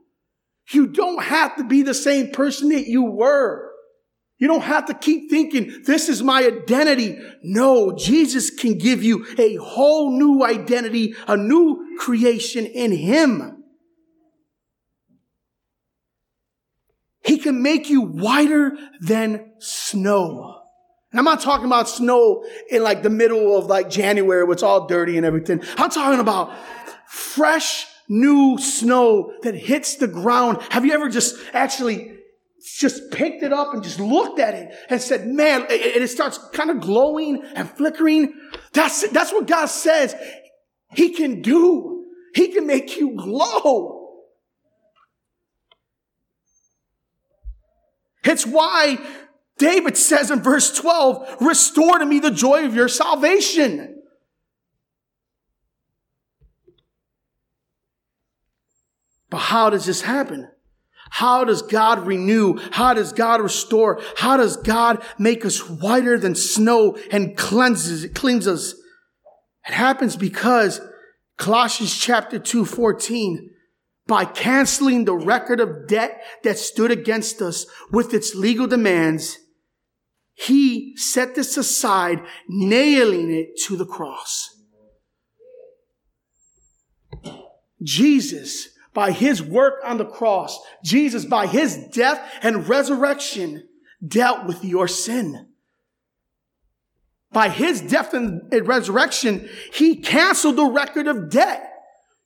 You 0.70 0.86
don't 0.88 1.22
have 1.22 1.56
to 1.56 1.64
be 1.64 1.82
the 1.82 1.94
same 1.94 2.30
person 2.30 2.68
that 2.70 2.86
you 2.86 3.02
were. 3.02 3.71
You 4.42 4.48
don't 4.48 4.62
have 4.62 4.86
to 4.86 4.94
keep 4.94 5.30
thinking, 5.30 5.84
this 5.86 6.08
is 6.08 6.20
my 6.20 6.44
identity. 6.44 7.16
No, 7.44 7.92
Jesus 7.92 8.50
can 8.50 8.76
give 8.76 9.00
you 9.00 9.24
a 9.38 9.54
whole 9.54 10.18
new 10.18 10.44
identity, 10.44 11.14
a 11.28 11.36
new 11.36 11.96
creation 11.96 12.66
in 12.66 12.90
Him. 12.90 13.62
He 17.24 17.38
can 17.38 17.62
make 17.62 17.88
you 17.88 18.00
whiter 18.00 18.76
than 19.00 19.52
snow. 19.60 20.62
And 21.12 21.20
I'm 21.20 21.24
not 21.24 21.40
talking 21.40 21.66
about 21.66 21.88
snow 21.88 22.44
in 22.68 22.82
like 22.82 23.04
the 23.04 23.10
middle 23.10 23.56
of 23.56 23.66
like 23.66 23.90
January 23.90 24.42
where 24.42 24.54
it's 24.54 24.64
all 24.64 24.88
dirty 24.88 25.16
and 25.16 25.24
everything. 25.24 25.62
I'm 25.76 25.90
talking 25.90 26.18
about 26.18 26.52
fresh 27.06 27.86
new 28.08 28.58
snow 28.58 29.34
that 29.44 29.54
hits 29.54 29.94
the 29.94 30.08
ground. 30.08 30.60
Have 30.70 30.84
you 30.84 30.94
ever 30.94 31.08
just 31.08 31.36
actually 31.52 32.18
just 32.62 33.10
picked 33.10 33.42
it 33.42 33.52
up 33.52 33.74
and 33.74 33.82
just 33.82 33.98
looked 33.98 34.38
at 34.38 34.54
it 34.54 34.74
and 34.88 35.00
said, 35.00 35.26
man, 35.26 35.62
and 35.62 35.70
it 35.70 36.10
starts 36.10 36.38
kind 36.52 36.70
of 36.70 36.80
glowing 36.80 37.42
and 37.54 37.68
flickering. 37.70 38.34
That's, 38.72 39.08
that's 39.08 39.32
what 39.32 39.46
God 39.46 39.66
says 39.66 40.14
he 40.92 41.10
can 41.10 41.42
do. 41.42 42.06
He 42.34 42.48
can 42.48 42.66
make 42.66 42.96
you 42.96 43.16
glow. 43.16 43.98
It's 48.24 48.46
why 48.46 48.98
David 49.58 49.96
says 49.96 50.30
in 50.30 50.42
verse 50.42 50.76
12, 50.76 51.38
restore 51.40 51.98
to 51.98 52.06
me 52.06 52.20
the 52.20 52.30
joy 52.30 52.64
of 52.64 52.74
your 52.74 52.88
salvation. 52.88 54.02
But 59.28 59.38
how 59.38 59.70
does 59.70 59.86
this 59.86 60.02
happen? 60.02 60.48
How 61.14 61.44
does 61.44 61.60
God 61.60 62.06
renew? 62.06 62.58
How 62.70 62.94
does 62.94 63.12
God 63.12 63.42
restore? 63.42 64.00
How 64.16 64.38
does 64.38 64.56
God 64.56 65.04
make 65.18 65.44
us 65.44 65.68
whiter 65.68 66.18
than 66.18 66.34
snow 66.34 66.96
and 67.10 67.36
cleanses, 67.36 68.06
cleanses 68.14 68.72
us? 68.72 68.80
It 69.68 69.74
happens 69.74 70.16
because 70.16 70.80
Colossians 71.36 71.94
chapter 71.94 72.38
2, 72.38 72.64
14, 72.64 73.50
by 74.06 74.24
canceling 74.24 75.04
the 75.04 75.14
record 75.14 75.60
of 75.60 75.86
debt 75.86 76.22
that 76.44 76.58
stood 76.58 76.90
against 76.90 77.42
us 77.42 77.66
with 77.90 78.14
its 78.14 78.34
legal 78.34 78.66
demands, 78.66 79.36
he 80.32 80.96
set 80.96 81.34
this 81.34 81.58
aside, 81.58 82.20
nailing 82.48 83.30
it 83.30 83.50
to 83.66 83.76
the 83.76 83.84
cross. 83.84 84.48
Jesus, 87.82 88.71
by 88.94 89.12
his 89.12 89.42
work 89.42 89.80
on 89.84 89.98
the 89.98 90.04
cross, 90.04 90.58
Jesus, 90.84 91.24
by 91.24 91.46
his 91.46 91.76
death 91.92 92.20
and 92.42 92.68
resurrection, 92.68 93.66
dealt 94.06 94.46
with 94.46 94.64
your 94.64 94.88
sin. 94.88 95.48
By 97.32 97.48
his 97.48 97.80
death 97.80 98.12
and 98.12 98.42
resurrection, 98.66 99.48
he 99.72 99.96
canceled 99.96 100.56
the 100.56 100.66
record 100.66 101.06
of 101.06 101.30
debt. 101.30 101.66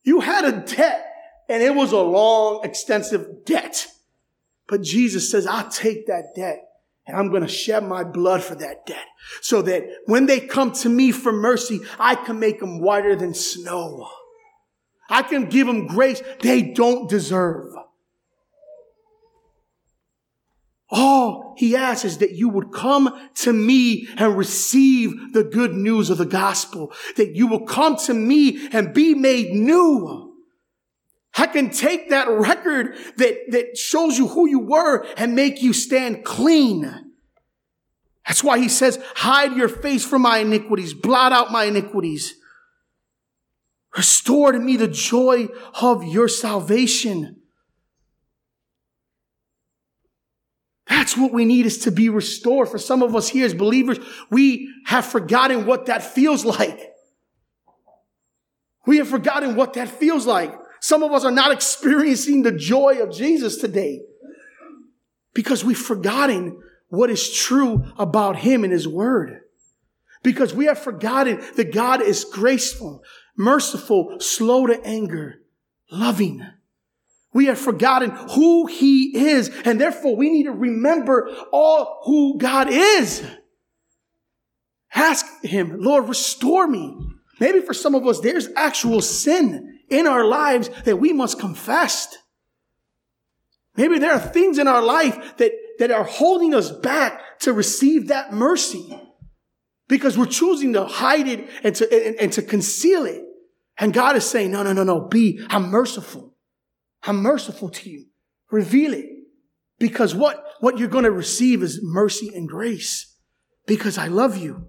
You 0.02 0.20
had 0.20 0.44
a 0.44 0.64
debt 0.64 1.06
and 1.48 1.62
it 1.62 1.74
was 1.74 1.92
a 1.92 2.00
long, 2.00 2.64
extensive 2.64 3.44
debt. 3.44 3.86
But 4.68 4.82
Jesus 4.82 5.30
says, 5.30 5.46
I'll 5.46 5.68
take 5.68 6.08
that 6.08 6.34
debt 6.34 6.58
and 7.06 7.16
I'm 7.16 7.30
going 7.30 7.42
to 7.42 7.48
shed 7.48 7.84
my 7.84 8.02
blood 8.02 8.42
for 8.42 8.56
that 8.56 8.84
debt 8.86 9.06
so 9.40 9.62
that 9.62 9.84
when 10.06 10.26
they 10.26 10.40
come 10.40 10.72
to 10.72 10.88
me 10.88 11.12
for 11.12 11.30
mercy, 11.30 11.80
I 12.00 12.16
can 12.16 12.40
make 12.40 12.58
them 12.58 12.80
whiter 12.80 13.14
than 13.14 13.32
snow. 13.32 14.08
I 15.08 15.22
can 15.22 15.48
give 15.48 15.66
them 15.66 15.86
grace 15.86 16.22
they 16.40 16.62
don't 16.62 17.08
deserve. 17.08 17.72
All 20.88 21.54
he 21.56 21.74
asks 21.74 22.04
is 22.04 22.18
that 22.18 22.32
you 22.32 22.48
would 22.48 22.72
come 22.72 23.28
to 23.36 23.52
me 23.52 24.06
and 24.16 24.36
receive 24.36 25.32
the 25.32 25.42
good 25.42 25.74
news 25.74 26.10
of 26.10 26.18
the 26.18 26.26
gospel, 26.26 26.92
that 27.16 27.34
you 27.34 27.48
will 27.48 27.66
come 27.66 27.96
to 27.96 28.14
me 28.14 28.68
and 28.72 28.94
be 28.94 29.14
made 29.14 29.52
new. 29.52 30.34
I 31.36 31.46
can 31.48 31.70
take 31.70 32.10
that 32.10 32.28
record 32.28 32.96
that, 33.16 33.50
that 33.50 33.76
shows 33.76 34.16
you 34.16 34.28
who 34.28 34.48
you 34.48 34.60
were 34.60 35.04
and 35.16 35.34
make 35.34 35.62
you 35.62 35.72
stand 35.72 36.24
clean. 36.24 37.12
That's 38.26 38.42
why 38.42 38.58
he 38.58 38.68
says, 38.68 38.98
hide 39.16 39.56
your 39.56 39.68
face 39.68 40.04
from 40.04 40.22
my 40.22 40.38
iniquities, 40.38 40.94
blot 40.94 41.32
out 41.32 41.52
my 41.52 41.64
iniquities. 41.64 42.36
Restore 43.96 44.52
to 44.52 44.58
me 44.58 44.76
the 44.76 44.88
joy 44.88 45.48
of 45.80 46.04
your 46.04 46.28
salvation. 46.28 47.36
That's 50.86 51.16
what 51.16 51.32
we 51.32 51.44
need 51.44 51.66
is 51.66 51.78
to 51.78 51.90
be 51.90 52.08
restored. 52.08 52.68
For 52.68 52.78
some 52.78 53.02
of 53.02 53.16
us 53.16 53.28
here 53.28 53.46
as 53.46 53.54
believers, 53.54 53.98
we 54.30 54.72
have 54.86 55.06
forgotten 55.06 55.66
what 55.66 55.86
that 55.86 56.02
feels 56.02 56.44
like. 56.44 56.78
We 58.86 58.98
have 58.98 59.08
forgotten 59.08 59.56
what 59.56 59.72
that 59.74 59.88
feels 59.88 60.26
like. 60.26 60.52
Some 60.80 61.02
of 61.02 61.12
us 61.12 61.24
are 61.24 61.32
not 61.32 61.50
experiencing 61.50 62.42
the 62.42 62.52
joy 62.52 63.02
of 63.02 63.12
Jesus 63.12 63.56
today 63.56 64.00
because 65.34 65.64
we've 65.64 65.78
forgotten 65.78 66.60
what 66.88 67.10
is 67.10 67.32
true 67.32 67.84
about 67.98 68.36
him 68.36 68.62
and 68.62 68.72
his 68.72 68.86
word. 68.86 69.40
Because 70.22 70.54
we 70.54 70.66
have 70.66 70.78
forgotten 70.78 71.42
that 71.56 71.72
God 71.72 72.02
is 72.02 72.24
graceful, 72.24 73.02
merciful, 73.36 74.18
slow 74.20 74.66
to 74.66 74.80
anger, 74.84 75.42
loving. 75.90 76.46
We 77.32 77.46
have 77.46 77.58
forgotten 77.58 78.10
who 78.10 78.66
he 78.66 79.16
is, 79.16 79.50
and 79.64 79.80
therefore 79.80 80.16
we 80.16 80.30
need 80.30 80.44
to 80.44 80.52
remember 80.52 81.28
all 81.52 82.00
who 82.04 82.38
God 82.38 82.68
is. 82.70 83.22
Ask 84.94 85.26
him, 85.44 85.80
Lord, 85.80 86.08
restore 86.08 86.66
me. 86.66 86.96
Maybe 87.38 87.60
for 87.60 87.74
some 87.74 87.94
of 87.94 88.06
us, 88.06 88.20
there's 88.20 88.48
actual 88.56 89.02
sin 89.02 89.80
in 89.90 90.06
our 90.06 90.24
lives 90.24 90.70
that 90.84 90.96
we 90.96 91.12
must 91.12 91.38
confess. 91.38 92.16
Maybe 93.76 93.98
there 93.98 94.14
are 94.14 94.18
things 94.18 94.58
in 94.58 94.66
our 94.66 94.82
life 94.82 95.36
that, 95.36 95.52
that 95.78 95.90
are 95.90 96.04
holding 96.04 96.54
us 96.54 96.70
back 96.70 97.38
to 97.40 97.52
receive 97.52 98.08
that 98.08 98.32
mercy 98.32 98.98
because 99.88 100.16
we're 100.16 100.26
choosing 100.26 100.72
to 100.72 100.86
hide 100.86 101.28
it 101.28 101.48
and 101.62 101.74
to, 101.76 102.06
and, 102.06 102.16
and 102.16 102.32
to 102.32 102.42
conceal 102.42 103.04
it. 103.04 103.22
And 103.78 103.92
God 103.92 104.16
is 104.16 104.28
saying, 104.28 104.50
no, 104.50 104.62
no, 104.62 104.72
no, 104.72 104.84
no, 104.84 105.00
be, 105.00 105.44
I'm 105.50 105.68
merciful. 105.68 106.34
I'm 107.02 107.18
merciful 107.18 107.68
to 107.70 107.90
you. 107.90 108.06
Reveal 108.50 108.94
it. 108.94 109.06
Because 109.78 110.14
what, 110.14 110.42
what 110.60 110.78
you're 110.78 110.88
going 110.88 111.04
to 111.04 111.10
receive 111.10 111.62
is 111.62 111.80
mercy 111.82 112.30
and 112.34 112.48
grace. 112.48 113.14
Because 113.66 113.98
I 113.98 114.06
love 114.06 114.36
you. 114.36 114.68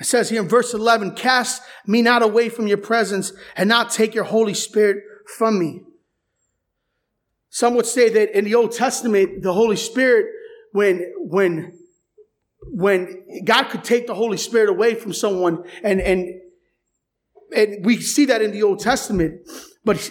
It 0.00 0.06
says 0.06 0.30
here 0.30 0.42
in 0.42 0.48
verse 0.48 0.74
11, 0.74 1.14
cast 1.14 1.62
me 1.86 2.02
not 2.02 2.22
away 2.22 2.48
from 2.48 2.66
your 2.66 2.78
presence 2.78 3.32
and 3.56 3.68
not 3.68 3.90
take 3.90 4.14
your 4.14 4.24
Holy 4.24 4.54
Spirit 4.54 5.04
from 5.36 5.60
me. 5.60 5.82
Some 7.50 7.74
would 7.76 7.86
say 7.86 8.08
that 8.08 8.36
in 8.36 8.44
the 8.44 8.54
Old 8.54 8.72
Testament, 8.72 9.42
the 9.42 9.52
Holy 9.52 9.76
Spirit, 9.76 10.26
when, 10.72 11.12
when, 11.18 11.78
when 12.70 13.44
God 13.44 13.64
could 13.64 13.84
take 13.84 14.06
the 14.06 14.14
Holy 14.14 14.36
Spirit 14.36 14.68
away 14.68 14.94
from 14.94 15.12
someone 15.12 15.64
and, 15.82 16.00
and, 16.00 16.28
and 17.54 17.84
we 17.84 18.00
see 18.00 18.26
that 18.26 18.42
in 18.42 18.52
the 18.52 18.62
Old 18.62 18.80
Testament, 18.80 19.40
but 19.84 20.10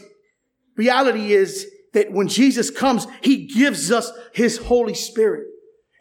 reality 0.75 1.33
is 1.33 1.67
that 1.93 2.11
when 2.11 2.27
Jesus 2.27 2.69
comes, 2.69 3.07
He 3.21 3.47
gives 3.47 3.91
us 3.91 4.11
His 4.33 4.57
Holy 4.57 4.93
Spirit. 4.93 5.45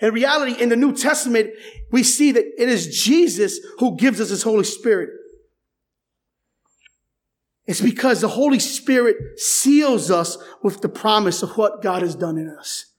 In 0.01 0.15
reality, 0.15 0.61
in 0.61 0.71
the 0.71 0.77
New 0.77 0.95
Testament, 0.95 1.51
we 1.93 2.03
see 2.03 2.33
that 2.33 2.45
it 2.59 2.69
is 2.69 3.03
Jesus 3.05 3.59
who 3.79 3.97
gives 3.97 4.21
us 4.21 4.31
His 4.31 4.43
Holy 4.43 4.65
Spirit. 4.65 5.11
It's 7.67 7.81
because 7.81 8.21
the 8.21 8.29
Holy 8.29 8.59
Spirit 8.59 9.39
seals 9.39 10.11
us 10.11 10.39
with 10.63 10.81
the 10.81 10.89
promise 10.89 11.43
of 11.43 11.57
what 11.57 11.83
God 11.83 12.03
has 12.03 12.17
done 12.17 12.37
in 12.37 12.49
us. 12.49 12.89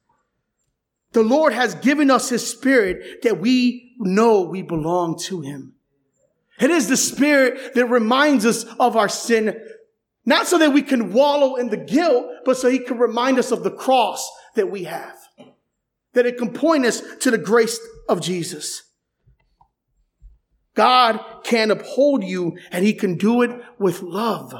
The 1.13 1.23
Lord 1.23 1.53
has 1.53 1.75
given 1.75 2.09
us 2.09 2.29
His 2.29 2.47
Spirit 2.47 3.23
that 3.23 3.39
we 3.39 3.95
know 3.99 4.41
we 4.41 4.61
belong 4.61 5.17
to 5.25 5.41
Him. 5.41 5.73
It 6.59 6.69
is 6.69 6.87
the 6.87 6.97
Spirit 6.97 7.73
that 7.75 7.87
reminds 7.87 8.45
us 8.45 8.63
of 8.79 8.95
our 8.95 9.09
sin, 9.09 9.59
not 10.25 10.47
so 10.47 10.57
that 10.59 10.73
we 10.73 10.81
can 10.81 11.11
wallow 11.11 11.55
in 11.55 11.69
the 11.69 11.77
guilt, 11.77 12.25
but 12.45 12.57
so 12.57 12.69
He 12.69 12.79
can 12.79 12.97
remind 12.97 13.39
us 13.39 13.51
of 13.51 13.63
the 13.63 13.71
cross 13.71 14.29
that 14.55 14.71
we 14.71 14.83
have. 14.85 15.15
That 16.13 16.25
it 16.25 16.37
can 16.37 16.53
point 16.53 16.85
us 16.85 17.01
to 17.21 17.31
the 17.31 17.37
grace 17.37 17.79
of 18.07 18.21
Jesus. 18.21 18.83
God 20.73 21.19
can 21.43 21.71
uphold 21.71 22.23
you 22.23 22.57
and 22.71 22.85
he 22.85 22.93
can 22.93 23.17
do 23.17 23.41
it 23.41 23.51
with 23.77 24.01
love. 24.01 24.53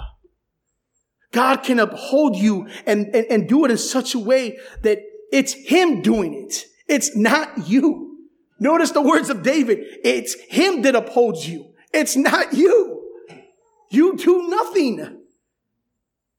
God 1.31 1.57
can 1.63 1.79
uphold 1.79 2.35
you 2.35 2.67
and, 2.85 3.07
and, 3.15 3.25
and 3.29 3.49
do 3.49 3.63
it 3.63 3.71
in 3.71 3.77
such 3.77 4.13
a 4.13 4.19
way 4.19 4.57
that 4.83 4.99
it's 5.31 5.53
him 5.53 6.01
doing 6.01 6.33
it. 6.33 6.65
It's 6.87 7.15
not 7.15 7.67
you. 7.67 8.27
Notice 8.59 8.91
the 8.91 9.01
words 9.01 9.29
of 9.29 9.43
David. 9.43 9.79
It's 10.03 10.35
him 10.49 10.83
that 10.83 10.95
upholds 10.95 11.47
you. 11.47 11.73
It's 11.93 12.15
not 12.15 12.53
you. 12.53 13.01
You 13.89 14.15
do 14.17 14.47
nothing. 14.47 15.19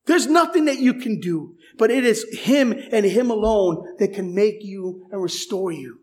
There's 0.06 0.26
nothing 0.26 0.64
that 0.64 0.78
you 0.78 0.94
can 0.94 1.20
do, 1.20 1.54
but 1.78 1.90
it 1.90 2.04
is 2.04 2.26
him 2.32 2.72
and 2.92 3.04
him 3.04 3.30
alone 3.30 3.96
that 3.98 4.14
can 4.14 4.34
make 4.34 4.62
you 4.62 5.06
and 5.12 5.22
restore 5.22 5.70
you. 5.70 6.00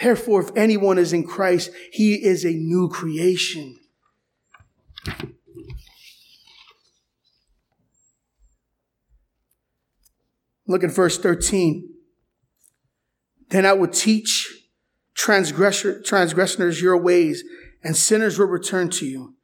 Therefore, 0.00 0.42
if 0.42 0.50
anyone 0.56 0.98
is 0.98 1.12
in 1.12 1.24
Christ, 1.24 1.70
he 1.92 2.14
is 2.14 2.44
a 2.44 2.50
new 2.50 2.88
creation. 2.88 3.78
Look 10.72 10.82
at 10.82 10.90
verse 10.90 11.18
13. 11.18 11.86
Then 13.50 13.66
I 13.66 13.74
will 13.74 13.88
teach 13.88 14.50
transgressors 15.14 16.80
your 16.80 16.96
ways, 16.96 17.44
and 17.84 17.94
sinners 17.94 18.38
will 18.38 18.46
return 18.46 18.88
to 18.88 19.04
you. 19.04 19.34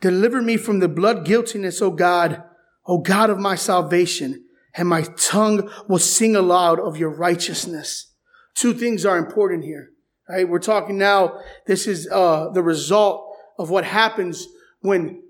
Deliver 0.00 0.42
me 0.42 0.56
from 0.56 0.80
the 0.80 0.88
blood 0.88 1.24
guiltiness, 1.24 1.80
O 1.80 1.92
God, 1.92 2.42
O 2.88 2.98
God 2.98 3.30
of 3.30 3.38
my 3.38 3.54
salvation, 3.54 4.46
and 4.74 4.88
my 4.88 5.02
tongue 5.16 5.70
will 5.88 6.00
sing 6.00 6.34
aloud 6.34 6.80
of 6.80 6.96
your 6.96 7.10
righteousness. 7.10 8.12
Two 8.56 8.74
things 8.74 9.06
are 9.06 9.16
important 9.16 9.62
here. 9.62 9.90
Right? 10.28 10.48
We're 10.48 10.58
talking 10.58 10.98
now, 10.98 11.38
this 11.68 11.86
is 11.86 12.08
uh, 12.10 12.48
the 12.48 12.64
result 12.64 13.32
of 13.60 13.70
what 13.70 13.84
happens 13.84 14.48
when 14.80 15.22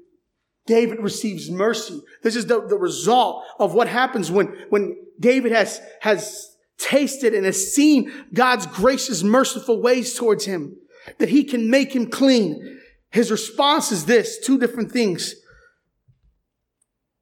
David 0.69 1.01
receives 1.01 1.51
mercy. 1.51 2.03
This 2.23 2.37
is 2.37 2.45
the, 2.45 2.61
the 2.61 2.77
result 2.77 3.43
of 3.59 3.73
what 3.73 3.89
happens 3.89 4.31
when, 4.31 4.49
when 4.69 4.99
David 5.19 5.51
has, 5.51 5.81
has 6.03 6.55
tasted 6.77 7.33
and 7.33 7.47
has 7.47 7.73
seen 7.73 8.13
God's 8.35 8.67
gracious, 8.67 9.23
merciful 9.23 9.81
ways 9.81 10.15
towards 10.15 10.45
him, 10.45 10.77
that 11.17 11.31
he 11.31 11.43
can 11.43 11.71
make 11.71 11.97
him 11.97 12.11
clean. 12.11 12.81
His 13.09 13.31
response 13.31 13.91
is 13.91 14.05
this, 14.05 14.39
two 14.39 14.59
different 14.59 14.93
things. 14.93 15.35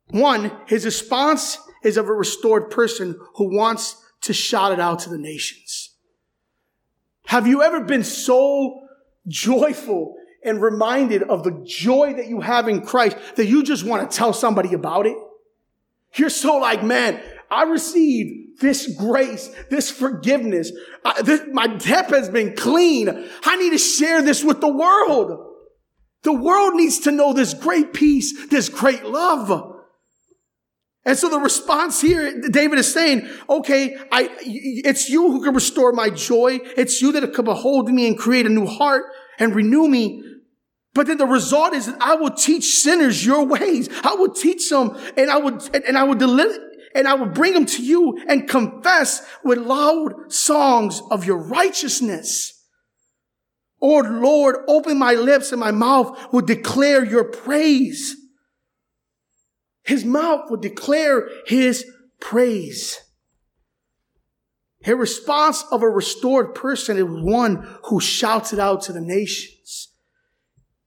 One, 0.08 0.50
his 0.66 0.84
response 0.84 1.58
is 1.84 1.96
of 1.96 2.08
a 2.08 2.12
restored 2.12 2.68
person 2.68 3.16
who 3.36 3.56
wants 3.56 3.94
to 4.22 4.32
shout 4.32 4.72
it 4.72 4.80
out 4.80 4.98
to 5.00 5.08
the 5.08 5.18
nations. 5.18 5.94
Have 7.26 7.46
you 7.46 7.62
ever 7.62 7.84
been 7.84 8.02
so 8.02 8.88
joyful 9.28 10.15
and 10.46 10.62
reminded 10.62 11.22
of 11.24 11.42
the 11.42 11.62
joy 11.66 12.14
that 12.14 12.28
you 12.28 12.40
have 12.40 12.68
in 12.68 12.80
Christ 12.80 13.16
that 13.36 13.46
you 13.46 13.62
just 13.62 13.84
want 13.84 14.10
to 14.10 14.16
tell 14.16 14.32
somebody 14.32 14.72
about 14.72 15.06
it? 15.06 15.16
You're 16.14 16.30
so 16.30 16.56
like, 16.56 16.82
man, 16.82 17.20
I 17.50 17.64
received 17.64 18.60
this 18.60 18.94
grace, 18.96 19.50
this 19.70 19.90
forgiveness. 19.90 20.72
I, 21.04 21.22
this, 21.22 21.42
my 21.52 21.66
debt 21.66 22.10
has 22.10 22.30
been 22.30 22.56
clean. 22.56 23.08
I 23.44 23.56
need 23.56 23.70
to 23.70 23.78
share 23.78 24.22
this 24.22 24.42
with 24.42 24.60
the 24.60 24.72
world. 24.72 25.54
The 26.22 26.32
world 26.32 26.74
needs 26.74 27.00
to 27.00 27.12
know 27.12 27.32
this 27.32 27.54
great 27.54 27.92
peace, 27.92 28.48
this 28.48 28.68
great 28.68 29.04
love. 29.04 29.74
And 31.04 31.16
so 31.16 31.28
the 31.28 31.38
response 31.38 32.00
here, 32.00 32.40
David 32.50 32.80
is 32.80 32.92
saying, 32.92 33.28
okay, 33.48 33.96
I, 34.10 34.28
it's 34.40 35.08
you 35.08 35.30
who 35.30 35.44
can 35.44 35.54
restore 35.54 35.92
my 35.92 36.10
joy. 36.10 36.58
It's 36.76 37.00
you 37.00 37.12
that 37.12 37.32
can 37.32 37.44
behold 37.44 37.88
me 37.90 38.08
and 38.08 38.18
create 38.18 38.44
a 38.44 38.48
new 38.48 38.66
heart 38.66 39.04
and 39.38 39.54
renew 39.54 39.86
me. 39.86 40.24
But 40.96 41.08
then 41.08 41.18
the 41.18 41.26
result 41.26 41.74
is 41.74 41.84
that 41.86 42.00
I 42.00 42.14
will 42.14 42.30
teach 42.30 42.64
sinners 42.64 43.24
your 43.24 43.44
ways. 43.44 43.90
I 44.02 44.14
will 44.14 44.32
teach 44.32 44.70
them 44.70 44.96
and 45.18 45.30
I 45.30 45.36
would, 45.36 45.62
and 45.86 45.98
I 45.98 46.02
would 46.02 46.18
deliver, 46.18 46.58
and 46.94 47.06
I 47.06 47.12
will 47.12 47.26
bring 47.26 47.52
them 47.52 47.66
to 47.66 47.84
you 47.84 48.18
and 48.26 48.48
confess 48.48 49.20
with 49.44 49.58
loud 49.58 50.32
songs 50.32 51.02
of 51.10 51.26
your 51.26 51.36
righteousness. 51.36 52.64
Oh 53.82 53.98
Lord, 53.98 54.56
open 54.68 54.96
my 54.96 55.12
lips 55.12 55.52
and 55.52 55.60
my 55.60 55.70
mouth 55.70 56.32
will 56.32 56.40
declare 56.40 57.04
your 57.04 57.24
praise. 57.24 58.16
His 59.84 60.02
mouth 60.02 60.50
will 60.50 60.56
declare 60.56 61.28
his 61.46 61.84
praise. 62.20 63.02
A 64.86 64.96
response 64.96 65.62
of 65.70 65.82
a 65.82 65.88
restored 65.90 66.54
person 66.54 66.96
is 66.96 67.04
one 67.04 67.68
who 67.84 68.00
shouts 68.00 68.54
it 68.54 68.58
out 68.58 68.80
to 68.84 68.94
the 68.94 69.00
nations. 69.02 69.55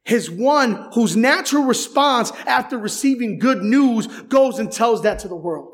His 0.10 0.28
one 0.28 0.89
whose 0.93 1.15
natural 1.15 1.65
response 1.65 2.32
after 2.48 2.80
receiving 2.80 3.38
good 3.38 3.62
news 3.62 4.08
goes 4.24 4.58
and 4.58 4.72
tells 4.72 5.04
that 5.04 5.19
to 5.19 5.28
the 5.28 5.36
world. 5.36 5.72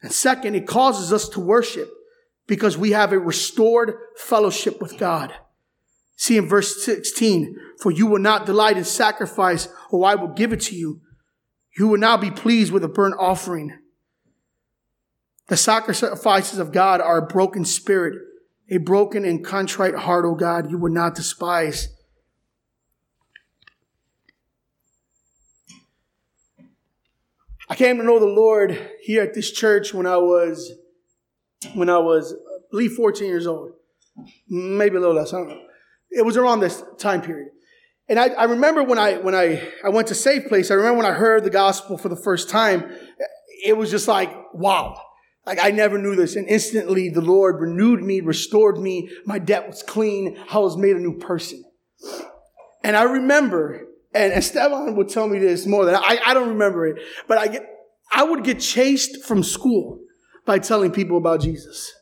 And 0.00 0.12
second, 0.12 0.54
it 0.54 0.68
causes 0.68 1.12
us 1.12 1.28
to 1.30 1.40
worship 1.40 1.90
because 2.46 2.78
we 2.78 2.92
have 2.92 3.12
a 3.12 3.18
restored 3.18 3.94
fellowship 4.16 4.80
with 4.80 4.96
God. 4.96 5.34
See 6.14 6.36
in 6.36 6.48
verse 6.48 6.84
16, 6.84 7.56
for 7.80 7.90
you 7.90 8.06
will 8.06 8.20
not 8.20 8.46
delight 8.46 8.76
in 8.76 8.84
sacrifice, 8.84 9.66
or 9.90 10.06
I 10.06 10.14
will 10.14 10.28
give 10.28 10.52
it 10.52 10.60
to 10.60 10.76
you. 10.76 11.00
You 11.76 11.88
will 11.88 11.98
not 11.98 12.20
be 12.20 12.30
pleased 12.30 12.72
with 12.72 12.84
a 12.84 12.88
burnt 12.88 13.16
offering. 13.18 13.76
The 15.48 15.56
sacrifices 15.56 16.60
of 16.60 16.70
God 16.70 17.00
are 17.00 17.18
a 17.18 17.26
broken 17.26 17.64
spirit, 17.64 18.20
a 18.70 18.78
broken 18.78 19.24
and 19.24 19.44
contrite 19.44 19.96
heart, 19.96 20.24
O 20.24 20.34
God, 20.34 20.70
you 20.70 20.78
would 20.78 20.92
not 20.92 21.14
despise. 21.14 21.88
I 27.68 27.74
came 27.76 27.98
to 27.98 28.02
know 28.02 28.18
the 28.18 28.26
Lord 28.26 28.78
here 29.02 29.22
at 29.22 29.34
this 29.34 29.50
church 29.50 29.92
when 29.94 30.06
I 30.06 30.16
was, 30.16 30.72
when 31.74 31.88
I 31.88 31.98
was, 31.98 32.32
I 32.32 32.58
believe, 32.70 32.92
14 32.92 33.26
years 33.26 33.46
old. 33.46 33.72
Maybe 34.48 34.96
a 34.96 35.00
little 35.00 35.14
less, 35.14 35.32
I 35.32 35.38
don't 35.38 35.48
know. 35.48 35.62
It 36.10 36.24
was 36.24 36.36
around 36.36 36.60
this 36.60 36.82
time 36.98 37.22
period. 37.22 37.50
And 38.08 38.18
I, 38.18 38.26
I 38.30 38.44
remember 38.44 38.82
when 38.82 38.98
I 38.98 39.18
when 39.18 39.36
I, 39.36 39.62
I 39.84 39.88
went 39.90 40.08
to 40.08 40.16
Safe 40.16 40.48
Place, 40.48 40.72
I 40.72 40.74
remember 40.74 40.96
when 40.96 41.06
I 41.06 41.12
heard 41.12 41.44
the 41.44 41.50
gospel 41.50 41.96
for 41.96 42.08
the 42.08 42.16
first 42.16 42.50
time, 42.50 42.90
it 43.64 43.76
was 43.76 43.88
just 43.88 44.08
like, 44.08 44.34
wow. 44.52 45.00
Like 45.46 45.58
I 45.62 45.70
never 45.70 45.98
knew 45.98 46.14
this. 46.14 46.36
And 46.36 46.48
instantly 46.48 47.08
the 47.08 47.20
Lord 47.20 47.60
renewed 47.60 48.02
me, 48.02 48.20
restored 48.20 48.78
me. 48.78 49.10
My 49.24 49.38
debt 49.38 49.66
was 49.66 49.82
clean. 49.82 50.38
I 50.50 50.58
was 50.58 50.76
made 50.76 50.96
a 50.96 51.00
new 51.00 51.18
person. 51.18 51.64
And 52.82 52.96
I 52.96 53.02
remember, 53.02 53.86
and 54.14 54.32
Esteban 54.32 54.96
would 54.96 55.08
tell 55.08 55.28
me 55.28 55.38
this 55.38 55.66
more 55.66 55.84
than 55.84 55.96
I, 55.96 56.18
I 56.24 56.34
don't 56.34 56.50
remember 56.50 56.86
it, 56.86 57.02
but 57.28 57.38
I 57.38 57.48
get, 57.48 57.66
I 58.12 58.24
would 58.24 58.44
get 58.44 58.60
chased 58.60 59.24
from 59.24 59.42
school 59.42 60.00
by 60.46 60.58
telling 60.58 60.90
people 60.90 61.16
about 61.16 61.40
Jesus. 61.40 61.92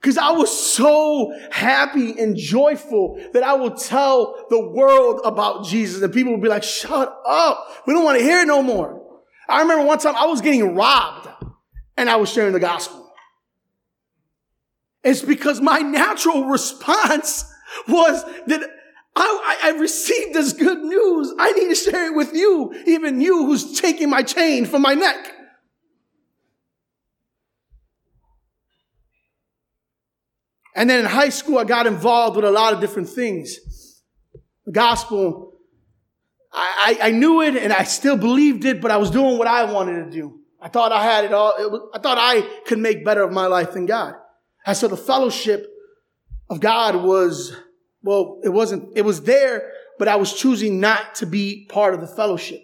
Because 0.00 0.18
I 0.18 0.32
was 0.32 0.50
so 0.50 1.32
happy 1.52 2.18
and 2.18 2.36
joyful 2.36 3.22
that 3.34 3.44
I 3.44 3.54
would 3.54 3.76
tell 3.76 4.46
the 4.50 4.68
world 4.70 5.20
about 5.24 5.64
Jesus. 5.64 6.02
And 6.02 6.12
people 6.12 6.32
would 6.32 6.42
be 6.42 6.48
like, 6.48 6.64
shut 6.64 7.16
up. 7.24 7.84
We 7.86 7.94
don't 7.94 8.02
want 8.02 8.18
to 8.18 8.24
hear 8.24 8.40
it 8.40 8.46
no 8.46 8.62
more. 8.62 9.00
I 9.48 9.62
remember 9.62 9.84
one 9.84 9.98
time 9.98 10.16
I 10.16 10.26
was 10.26 10.40
getting 10.40 10.74
robbed 10.74 11.21
and 11.96 12.08
I 12.08 12.16
was 12.16 12.30
sharing 12.30 12.52
the 12.52 12.60
gospel. 12.60 13.12
It's 15.04 15.22
because 15.22 15.60
my 15.60 15.78
natural 15.78 16.44
response 16.44 17.44
was 17.88 18.24
that 18.46 18.62
I, 19.14 19.58
I, 19.64 19.70
received 19.78 20.34
this 20.34 20.52
good 20.52 20.78
news. 20.78 21.34
I 21.38 21.52
need 21.52 21.68
to 21.68 21.74
share 21.74 22.06
it 22.06 22.16
with 22.16 22.32
you, 22.32 22.72
even 22.86 23.20
you 23.20 23.46
who's 23.46 23.78
taking 23.80 24.08
my 24.08 24.22
chain 24.22 24.64
from 24.64 24.80
my 24.82 24.94
neck. 24.94 25.32
And 30.74 30.88
then 30.88 31.00
in 31.00 31.06
high 31.06 31.28
school, 31.28 31.58
I 31.58 31.64
got 31.64 31.86
involved 31.86 32.36
with 32.36 32.46
a 32.46 32.50
lot 32.50 32.72
of 32.72 32.80
different 32.80 33.08
things. 33.08 33.58
The 34.64 34.72
gospel, 34.72 35.58
I, 36.50 36.96
I, 37.02 37.08
I 37.08 37.10
knew 37.10 37.42
it 37.42 37.56
and 37.56 37.72
I 37.72 37.84
still 37.84 38.16
believed 38.16 38.64
it, 38.64 38.80
but 38.80 38.90
I 38.90 38.96
was 38.96 39.10
doing 39.10 39.36
what 39.36 39.48
I 39.48 39.70
wanted 39.70 40.04
to 40.04 40.10
do. 40.10 40.41
I 40.62 40.68
thought 40.68 40.92
I 40.92 41.02
had 41.02 41.24
it 41.24 41.34
all. 41.34 41.54
It 41.58 41.70
was, 41.70 41.80
I 41.92 41.98
thought 41.98 42.18
I 42.18 42.42
could 42.66 42.78
make 42.78 43.04
better 43.04 43.22
of 43.22 43.32
my 43.32 43.46
life 43.46 43.72
than 43.72 43.84
God. 43.84 44.14
And 44.64 44.76
so 44.76 44.86
the 44.86 44.96
fellowship 44.96 45.66
of 46.48 46.60
God 46.60 46.96
was, 46.96 47.54
well, 48.02 48.40
it 48.44 48.50
wasn't, 48.50 48.96
it 48.96 49.02
was 49.02 49.22
there, 49.22 49.72
but 49.98 50.06
I 50.06 50.16
was 50.16 50.32
choosing 50.32 50.78
not 50.78 51.16
to 51.16 51.26
be 51.26 51.66
part 51.68 51.94
of 51.94 52.00
the 52.00 52.06
fellowship. 52.06 52.62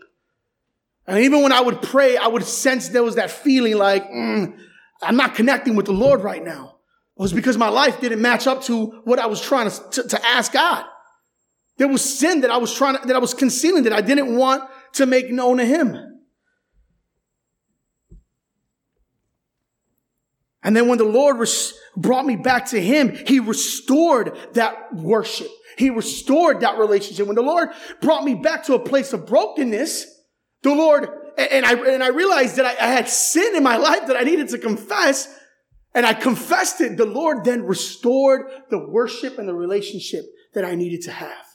And 1.09 1.19
even 1.25 1.43
when 1.43 1.53
I 1.53 1.61
would 1.61 1.83
pray, 1.83 2.17
I 2.17 2.29
would 2.29 2.45
sense 2.45 2.91
there 2.91 3.03
was 3.03 3.17
that 3.17 3.31
feeling 3.31 3.77
like, 3.77 4.09
mm, 4.09 4.57
I'm 5.03 5.17
not 5.17 5.35
connecting 5.35 5.75
with 5.75 5.87
the 5.87 5.93
Lord 5.93 6.23
right 6.23 6.45
now. 6.45 6.77
It 7.19 7.23
was 7.23 7.33
because 7.33 7.57
my 7.57 7.69
life 7.69 8.01
didn't 8.01 8.23
match 8.23 8.47
up 8.47 8.63
to 8.65 8.87
what 9.05 9.19
I 9.19 9.27
was 9.27 9.41
trying 9.41 9.71
to, 9.71 9.91
to, 9.91 10.09
to 10.09 10.27
ask 10.27 10.53
God. 10.53 10.85
There 11.79 11.89
was 11.89 12.19
sin 12.19 12.43
that 12.43 12.51
I 12.51 12.59
was 12.59 12.73
trying 12.73 12.99
to, 12.99 13.07
that 13.07 13.17
I 13.17 13.19
was 13.19 13.35
concealing 13.35 13.85
that 13.85 13.93
I 13.93 14.03
didn't 14.03 14.37
want 14.37 14.63
to 14.95 15.07
make 15.07 15.31
known 15.31 15.57
to 15.57 15.65
Him. 15.65 15.97
And 20.63 20.77
then 20.77 20.89
when 20.89 20.99
the 20.99 21.05
Lord 21.05 21.39
res- 21.39 21.73
brought 21.97 22.27
me 22.27 22.37
back 22.37 22.67
to 22.67 22.81
Him, 22.81 23.15
He 23.27 23.41
restored 23.41 24.37
that 24.55 24.95
worship. 24.95 25.49
He 25.77 25.91
restored 25.91 26.61
that 26.61 26.79
relationship. 26.79 27.27
When 27.27 27.37
the 27.37 27.43
Lord 27.43 27.69
brought 28.01 28.25
me 28.25 28.35
back 28.35 28.65
to 28.65 28.75
a 28.75 28.79
place 28.81 29.13
of 29.13 29.27
brokenness, 29.27 30.07
the 30.63 30.75
Lord, 30.75 31.09
and 31.37 31.65
I, 31.65 31.75
and 31.75 32.03
I 32.03 32.09
realized 32.09 32.57
that 32.57 32.67
I, 32.67 32.71
I 32.71 32.91
had 32.91 33.09
sin 33.09 33.55
in 33.55 33.63
my 33.63 33.77
life 33.77 34.09
that 34.09 34.17
I 34.17 34.23
needed 34.23 34.49
to 34.49 34.59
confess, 34.59 35.33
and 35.95 36.05
I 36.05 36.15
confessed 36.15 36.81
it. 36.81 36.97
The 36.97 37.07
Lord 37.07 37.45
then 37.45 37.63
restored 37.63 38.51
the 38.71 38.89
worship 38.89 39.39
and 39.39 39.49
the 39.49 39.55
relationship 39.55 40.25
that 40.55 40.65
I 40.65 40.75
needed 40.75 41.03
to 41.03 41.13
have. 41.13 41.47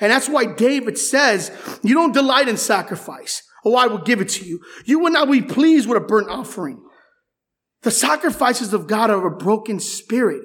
And 0.00 0.12
that's 0.12 0.28
why 0.28 0.44
David 0.44 0.98
says, 0.98 1.50
you 1.82 1.94
don't 1.94 2.12
delight 2.12 2.48
in 2.48 2.56
sacrifice. 2.56 3.42
Oh, 3.64 3.74
I 3.74 3.86
will 3.86 3.98
give 3.98 4.20
it 4.20 4.28
to 4.30 4.44
you. 4.44 4.60
You 4.84 5.00
will 5.00 5.10
not 5.10 5.30
be 5.30 5.42
pleased 5.42 5.88
with 5.88 5.96
a 5.96 6.06
burnt 6.06 6.28
offering. 6.28 6.82
The 7.82 7.90
sacrifices 7.90 8.72
of 8.72 8.86
God 8.86 9.10
are 9.10 9.26
a 9.26 9.36
broken 9.36 9.78
spirit. 9.80 10.42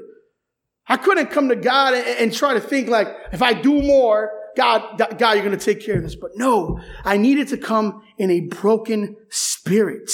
I 0.88 0.98
couldn't 0.98 1.32
come 1.32 1.50
to 1.50 1.56
God 1.56 1.94
and, 1.94 2.06
and 2.06 2.34
try 2.34 2.54
to 2.54 2.60
think 2.60 2.90
like, 2.90 3.08
if 3.32 3.42
I 3.42 3.54
do 3.54 3.82
more, 3.82 4.32
God, 4.56 4.98
God, 5.18 5.34
you're 5.34 5.44
going 5.44 5.58
to 5.58 5.66
take 5.66 5.84
care 5.84 5.98
of 5.98 6.04
this. 6.04 6.16
But 6.16 6.32
no, 6.36 6.80
I 7.04 7.18
needed 7.18 7.48
to 7.50 7.58
come 7.58 8.04
in 8.18 8.30
a 8.30 8.42
broken 8.42 9.16
spirit. 9.30 10.12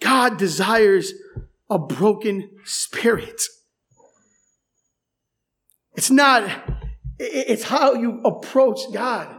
God 0.00 0.36
desires 0.36 1.14
a 1.70 1.78
broken 1.78 2.50
spirit. 2.64 3.40
It's 5.94 6.10
not, 6.10 6.50
it's 7.18 7.62
how 7.62 7.94
you 7.94 8.20
approach 8.24 8.80
God. 8.92 9.34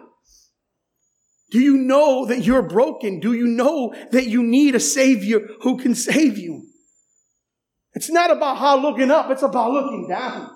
Do 1.54 1.60
you 1.60 1.78
know 1.78 2.26
that 2.26 2.44
you're 2.44 2.64
broken? 2.64 3.20
Do 3.20 3.34
you 3.34 3.46
know 3.46 3.94
that 4.10 4.26
you 4.26 4.42
need 4.42 4.74
a 4.74 4.80
savior 4.80 5.40
who 5.62 5.78
can 5.78 5.94
save 5.94 6.40
you? 6.40 6.66
It's 7.94 8.10
not 8.10 8.32
about 8.32 8.58
how 8.58 8.82
looking 8.82 9.12
up, 9.12 9.30
it's 9.30 9.44
about 9.44 9.70
looking 9.70 10.08
down 10.10 10.50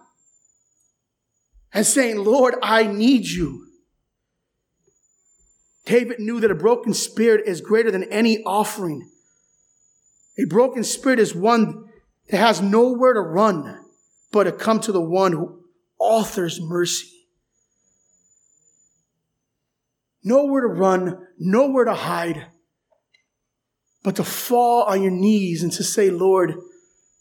and 1.71 1.85
saying, 1.85 2.17
Lord, 2.17 2.55
I 2.63 2.87
need 2.87 3.27
you. 3.27 3.67
David 5.85 6.19
knew 6.19 6.39
that 6.39 6.49
a 6.49 6.55
broken 6.55 6.95
spirit 6.95 7.45
is 7.45 7.61
greater 7.61 7.91
than 7.91 8.05
any 8.05 8.41
offering. 8.43 9.07
A 10.39 10.45
broken 10.45 10.83
spirit 10.83 11.19
is 11.19 11.35
one 11.35 11.85
that 12.31 12.39
has 12.39 12.59
nowhere 12.59 13.13
to 13.13 13.21
run 13.21 13.85
but 14.31 14.45
to 14.45 14.51
come 14.51 14.79
to 14.79 14.91
the 14.91 14.99
one 14.99 15.33
who 15.33 15.61
authors 15.99 16.59
mercy. 16.59 17.16
Nowhere 20.27 20.61
to 20.61 20.67
run, 20.67 21.27
nowhere 21.39 21.85
to 21.85 21.93
hide, 21.93 22.47
but 24.03 24.15
to 24.17 24.23
fall 24.23 24.83
on 24.83 25.01
your 25.01 25.11
knees 25.11 25.63
and 25.63 25.71
to 25.71 25.83
say, 25.83 26.09
Lord, 26.09 26.55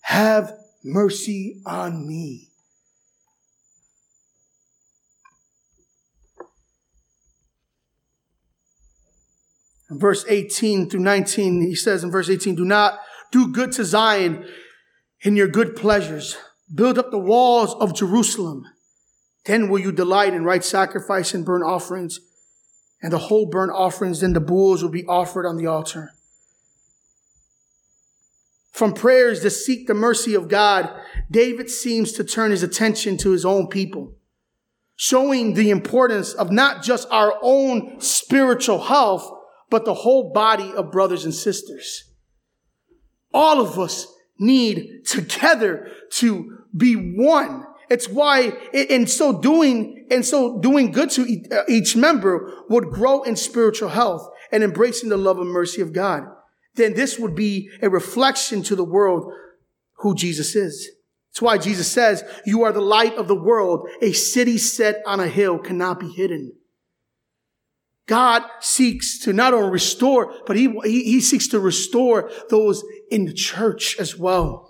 have 0.03 0.53
mercy 0.85 1.63
on 1.65 2.07
me. 2.07 2.49
In 9.89 10.01
verse 10.01 10.25
18 10.29 10.91
through 10.91 11.01
19, 11.01 11.63
he 11.63 11.75
says 11.77 12.03
in 12.03 12.11
verse 12.11 12.29
18, 12.29 12.57
do 12.57 12.65
not 12.65 12.99
do 13.31 13.53
good 13.53 13.73
to 13.73 13.85
Zion 13.85 14.45
in 15.23 15.37
your 15.37 15.49
good 15.49 15.77
pleasures. 15.77 16.37
Build 16.75 16.99
up 16.99 17.13
the 17.13 17.19
walls 17.19 17.75
of 17.75 17.95
Jerusalem. 17.95 18.65
Then 19.45 19.69
will 19.69 19.79
you 19.79 19.93
delight 19.93 20.35
in 20.35 20.45
right 20.45 20.65
sacrifice 20.65 21.35
and 21.35 21.45
burnt 21.45 21.65
offerings 21.65 22.19
and 23.03 23.13
the 23.13 23.19
whole 23.19 23.47
burnt 23.47 23.73
offerings 23.73 24.23
and 24.23 24.35
the 24.35 24.41
bulls 24.41 24.83
will 24.83 24.91
be 24.91 25.07
offered 25.07 25.47
on 25.47 25.57
the 25.57 25.67
altar. 25.67 26.13
From 28.73 28.93
prayers 28.93 29.41
to 29.41 29.51
seek 29.51 29.87
the 29.87 29.95
mercy 29.95 30.35
of 30.35 30.49
God, 30.49 30.91
David 31.31 31.71
seems 31.71 32.13
to 32.13 32.25
turn 32.25 32.51
his 32.51 32.63
attention 32.63 33.17
to 33.19 33.31
his 33.31 33.45
own 33.45 33.69
people, 33.69 34.15
showing 34.97 35.55
the 35.55 35.71
importance 35.71 36.35
of 36.35 36.53
not 36.53 36.83
just 36.83 37.09
our 37.11 37.35
own 37.43 38.01
spiritual 38.01 38.83
health, 38.83 39.31
but 39.71 39.85
the 39.85 39.95
whole 39.95 40.31
body 40.33 40.73
of 40.73 40.93
brothers 40.93 41.25
and 41.25 41.35
sisters. 41.35 42.05
All 43.33 43.61
of 43.61 43.79
us 43.79 44.07
need 44.39 45.07
together 45.07 45.91
to 46.11 46.59
be 46.77 46.95
one 46.95 47.65
it's 47.89 48.09
why 48.09 48.53
in 48.73 49.07
so 49.07 49.41
doing, 49.41 50.07
and 50.11 50.25
so 50.25 50.61
doing 50.61 50.93
good 50.93 51.11
to 51.11 51.23
uh, 51.51 51.63
each 51.69 51.97
member 51.97 52.65
would 52.69 52.91
grow 52.91 53.23
in 53.23 53.37
spiritual 53.37 53.91
health 53.91 54.29
and 54.53 54.63
embracing 54.63 55.09
the 55.09 55.17
love 55.17 55.39
and 55.39 55.51
mercy 55.51 55.83
of 55.83 55.93
God. 55.93 56.23
Then 56.75 56.95
this 56.95 57.19
would 57.19 57.35
be 57.35 57.71
a 57.83 57.89
reflection 57.89 58.63
to 58.65 58.77
the 58.77 58.85
world 58.85 59.33
who 59.99 60.15
Jesus 60.15 60.55
is. 60.55 60.91
That's 61.33 61.43
why 61.43 61.59
Jesus 61.59 61.91
says, 61.91 62.25
you 62.45 62.63
are 62.63 62.73
the 62.73 62.81
light 62.81 63.15
of 63.17 63.29
the 63.29 63.35
world. 63.35 63.89
A 64.01 64.13
city 64.13 64.59
set 64.59 65.03
on 65.07 65.21
a 65.21 65.29
hill 65.29 65.59
cannot 65.59 66.01
be 66.01 66.09
hidden. 66.09 66.53
God 68.07 68.43
seeks 68.61 69.19
to 69.21 69.33
not 69.33 69.53
only 69.53 69.71
restore, 69.71 70.33
but 70.47 70.57
he, 70.57 70.73
he, 70.85 71.05
he 71.05 71.21
seeks 71.21 71.49
to 71.49 71.61
restore 71.61 72.31
those 72.51 72.85
in 73.11 73.27
the 73.27 73.35
church 73.35 73.97
as 73.99 74.17
well. 74.17 74.66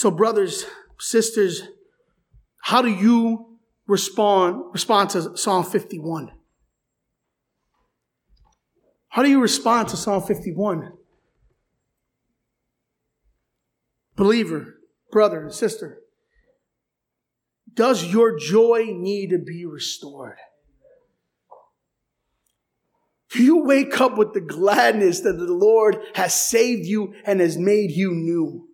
So, 0.00 0.10
brothers, 0.10 0.64
sisters, 0.98 1.60
how 2.62 2.80
do 2.80 2.88
you 2.88 3.58
respond, 3.86 4.64
respond 4.72 5.10
to 5.10 5.36
Psalm 5.36 5.62
51? 5.62 6.30
How 9.10 9.22
do 9.22 9.28
you 9.28 9.42
respond 9.42 9.88
to 9.88 9.98
Psalm 9.98 10.22
51? 10.22 10.94
Believer, 14.16 14.76
brother, 15.12 15.42
and 15.42 15.52
sister, 15.52 15.98
does 17.74 18.02
your 18.06 18.38
joy 18.38 18.94
need 18.96 19.28
to 19.28 19.38
be 19.38 19.66
restored? 19.66 20.38
Do 23.32 23.42
you 23.42 23.66
wake 23.66 24.00
up 24.00 24.16
with 24.16 24.32
the 24.32 24.40
gladness 24.40 25.20
that 25.20 25.34
the 25.34 25.52
Lord 25.52 25.98
has 26.14 26.32
saved 26.34 26.86
you 26.86 27.12
and 27.26 27.40
has 27.40 27.58
made 27.58 27.90
you 27.90 28.14
new? 28.14 28.69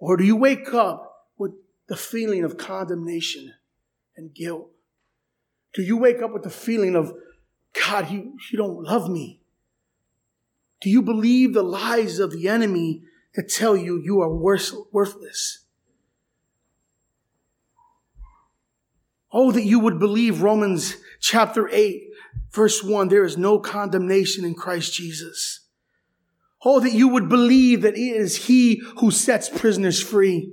Or 0.00 0.16
do 0.16 0.24
you 0.24 0.34
wake 0.34 0.72
up 0.72 1.28
with 1.36 1.52
the 1.86 1.96
feeling 1.96 2.42
of 2.42 2.56
condemnation 2.56 3.52
and 4.16 4.34
guilt? 4.34 4.70
Do 5.74 5.82
you 5.82 5.98
wake 5.98 6.22
up 6.22 6.32
with 6.32 6.42
the 6.42 6.50
feeling 6.50 6.96
of, 6.96 7.12
God, 7.86 8.10
you, 8.10 8.36
you 8.50 8.56
don't 8.56 8.82
love 8.82 9.08
me? 9.08 9.42
Do 10.80 10.88
you 10.88 11.02
believe 11.02 11.52
the 11.52 11.62
lies 11.62 12.18
of 12.18 12.32
the 12.32 12.48
enemy 12.48 13.02
that 13.34 13.50
tell 13.50 13.76
you 13.76 14.00
you 14.02 14.22
are 14.22 14.34
worth, 14.34 14.72
worthless? 14.90 15.66
Oh, 19.30 19.52
that 19.52 19.62
you 19.62 19.78
would 19.78 20.00
believe 20.00 20.42
Romans 20.42 20.96
chapter 21.20 21.68
8, 21.68 22.08
verse 22.50 22.82
1 22.82 23.08
there 23.08 23.24
is 23.24 23.36
no 23.36 23.60
condemnation 23.60 24.46
in 24.46 24.54
Christ 24.54 24.94
Jesus. 24.94 25.59
Oh, 26.62 26.80
that 26.80 26.92
you 26.92 27.08
would 27.08 27.28
believe 27.28 27.82
that 27.82 27.96
it 27.96 28.00
is 28.00 28.46
He 28.46 28.82
who 28.98 29.10
sets 29.10 29.48
prisoners 29.48 30.00
free. 30.00 30.52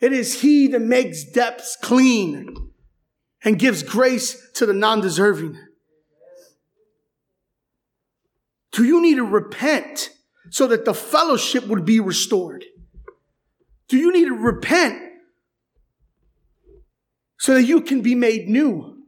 It 0.00 0.12
is 0.12 0.40
He 0.40 0.66
that 0.68 0.80
makes 0.80 1.24
depths 1.24 1.76
clean 1.80 2.70
and 3.44 3.58
gives 3.58 3.82
grace 3.82 4.50
to 4.54 4.66
the 4.66 4.72
non-deserving. 4.72 5.58
Do 8.72 8.84
you 8.84 9.02
need 9.02 9.16
to 9.16 9.24
repent 9.24 10.10
so 10.50 10.66
that 10.66 10.84
the 10.84 10.94
fellowship 10.94 11.66
would 11.66 11.84
be 11.84 12.00
restored? 12.00 12.64
Do 13.88 13.98
you 13.98 14.10
need 14.12 14.24
to 14.24 14.34
repent 14.34 14.98
so 17.38 17.54
that 17.54 17.64
you 17.64 17.82
can 17.82 18.00
be 18.00 18.14
made 18.14 18.48
new? 18.48 19.02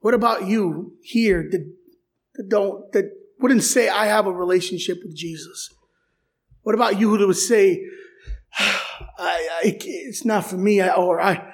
What 0.00 0.12
about 0.12 0.46
you 0.46 0.98
here 1.02 1.48
that 2.36 2.48
don't, 2.48 2.90
that 2.92 3.10
wouldn't 3.40 3.62
say, 3.62 3.88
I 3.88 4.06
have 4.06 4.26
a 4.26 4.32
relationship 4.32 4.98
with 5.04 5.14
Jesus? 5.14 5.68
What 6.62 6.74
about 6.74 6.98
you 6.98 7.16
who 7.16 7.26
would 7.26 7.36
say, 7.36 7.84
I, 8.58 8.78
I, 9.18 9.60
it's 9.64 10.24
not 10.24 10.46
for 10.46 10.56
me, 10.56 10.82
or 10.82 11.20
I, 11.20 11.52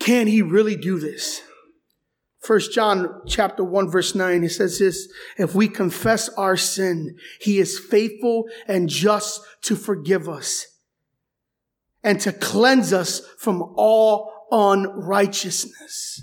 can 0.00 0.26
he 0.26 0.42
really 0.42 0.76
do 0.76 0.98
this? 0.98 1.42
First 2.40 2.72
John 2.72 3.22
chapter 3.26 3.64
1 3.64 3.90
verse 3.90 4.14
9, 4.14 4.44
it 4.44 4.50
says 4.50 4.78
this, 4.78 5.08
if 5.36 5.54
we 5.54 5.68
confess 5.68 6.28
our 6.30 6.56
sin, 6.56 7.16
he 7.40 7.58
is 7.58 7.78
faithful 7.78 8.44
and 8.66 8.88
just 8.88 9.40
to 9.62 9.76
forgive 9.76 10.28
us 10.28 10.66
and 12.02 12.20
to 12.20 12.32
cleanse 12.32 12.92
us 12.92 13.20
from 13.38 13.62
all 13.76 14.32
unrighteousness. 14.50 16.22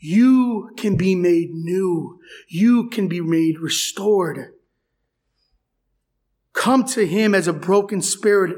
You 0.00 0.70
can 0.76 0.96
be 0.96 1.14
made 1.14 1.50
new. 1.52 2.20
You 2.48 2.88
can 2.88 3.06
be 3.06 3.20
made 3.20 3.60
restored. 3.60 4.54
Come 6.54 6.84
to 6.84 7.06
him 7.06 7.34
as 7.34 7.46
a 7.46 7.52
broken 7.52 8.02
spirit 8.02 8.56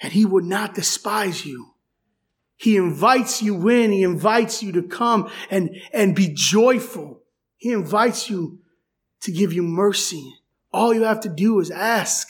and 0.00 0.12
he 0.12 0.24
would 0.24 0.44
not 0.44 0.74
despise 0.74 1.44
you. 1.44 1.74
He 2.56 2.76
invites 2.76 3.42
you 3.42 3.68
in. 3.68 3.90
He 3.90 4.02
invites 4.02 4.62
you 4.62 4.72
to 4.72 4.82
come 4.82 5.30
and, 5.50 5.76
and 5.92 6.14
be 6.14 6.32
joyful. 6.32 7.22
He 7.56 7.72
invites 7.72 8.30
you 8.30 8.60
to 9.22 9.32
give 9.32 9.52
you 9.52 9.62
mercy. 9.62 10.34
All 10.72 10.94
you 10.94 11.02
have 11.02 11.20
to 11.20 11.28
do 11.28 11.58
is 11.60 11.70
ask. 11.70 12.28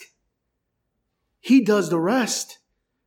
He 1.40 1.64
does 1.64 1.90
the 1.90 2.00
rest. 2.00 2.59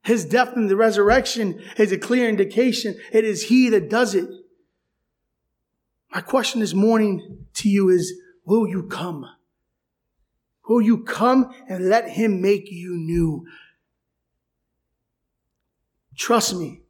His 0.03 0.25
death 0.25 0.55
and 0.55 0.69
the 0.69 0.75
resurrection 0.75 1.61
is 1.77 1.91
a 1.91 1.97
clear 1.97 2.27
indication. 2.27 2.99
It 3.11 3.23
is 3.23 3.43
He 3.43 3.69
that 3.69 3.89
does 3.89 4.13
it. 4.13 4.29
My 6.13 6.21
question 6.21 6.59
this 6.59 6.73
morning 6.73 7.47
to 7.55 7.69
you 7.69 7.89
is, 7.89 8.13
will 8.45 8.67
you 8.67 8.83
come? 8.83 9.25
Will 10.67 10.81
you 10.81 11.03
come 11.03 11.53
and 11.67 11.89
let 11.89 12.09
Him 12.09 12.41
make 12.41 12.69
you 12.69 12.95
new? 12.97 13.47
Trust 16.17 16.55
me. 16.55 16.81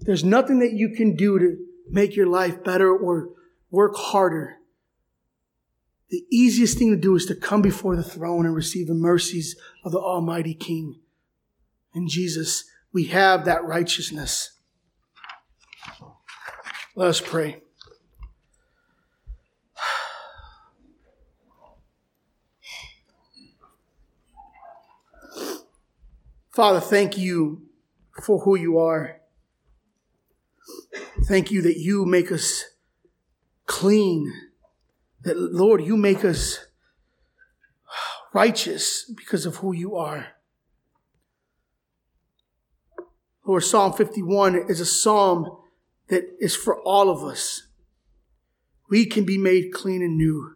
There's 0.00 0.24
nothing 0.24 0.60
that 0.60 0.72
you 0.72 0.90
can 0.90 1.16
do 1.16 1.38
to 1.38 1.56
make 1.90 2.14
your 2.14 2.26
life 2.26 2.62
better 2.62 2.94
or 2.94 3.30
work 3.70 3.96
harder. 3.96 4.56
The 6.10 6.24
easiest 6.30 6.78
thing 6.78 6.90
to 6.90 6.96
do 6.96 7.16
is 7.16 7.26
to 7.26 7.34
come 7.34 7.62
before 7.62 7.96
the 7.96 8.02
throne 8.02 8.46
and 8.46 8.54
receive 8.54 8.86
the 8.86 8.94
mercies 8.94 9.56
of 9.84 9.92
the 9.92 9.98
Almighty 9.98 10.54
King. 10.54 11.00
In 11.94 12.08
Jesus, 12.08 12.64
we 12.92 13.04
have 13.04 13.44
that 13.44 13.64
righteousness. 13.64 14.52
Let 16.94 17.08
us 17.08 17.20
pray. 17.20 17.62
Father, 26.58 26.80
thank 26.80 27.16
you 27.16 27.62
for 28.20 28.40
who 28.40 28.56
you 28.56 28.78
are. 28.78 29.20
Thank 31.26 31.52
you 31.52 31.62
that 31.62 31.78
you 31.78 32.04
make 32.04 32.32
us 32.32 32.64
clean. 33.66 34.32
That, 35.22 35.38
Lord, 35.38 35.84
you 35.84 35.96
make 35.96 36.24
us 36.24 36.66
righteous 38.34 39.04
because 39.16 39.46
of 39.46 39.56
who 39.56 39.72
you 39.72 39.94
are. 39.94 40.37
Lord, 43.48 43.64
Psalm 43.64 43.94
51 43.94 44.66
is 44.68 44.78
a 44.78 44.84
psalm 44.84 45.56
that 46.08 46.24
is 46.38 46.54
for 46.54 46.82
all 46.82 47.08
of 47.08 47.24
us. 47.24 47.66
We 48.90 49.06
can 49.06 49.24
be 49.24 49.38
made 49.38 49.72
clean 49.72 50.02
and 50.02 50.18
new. 50.18 50.54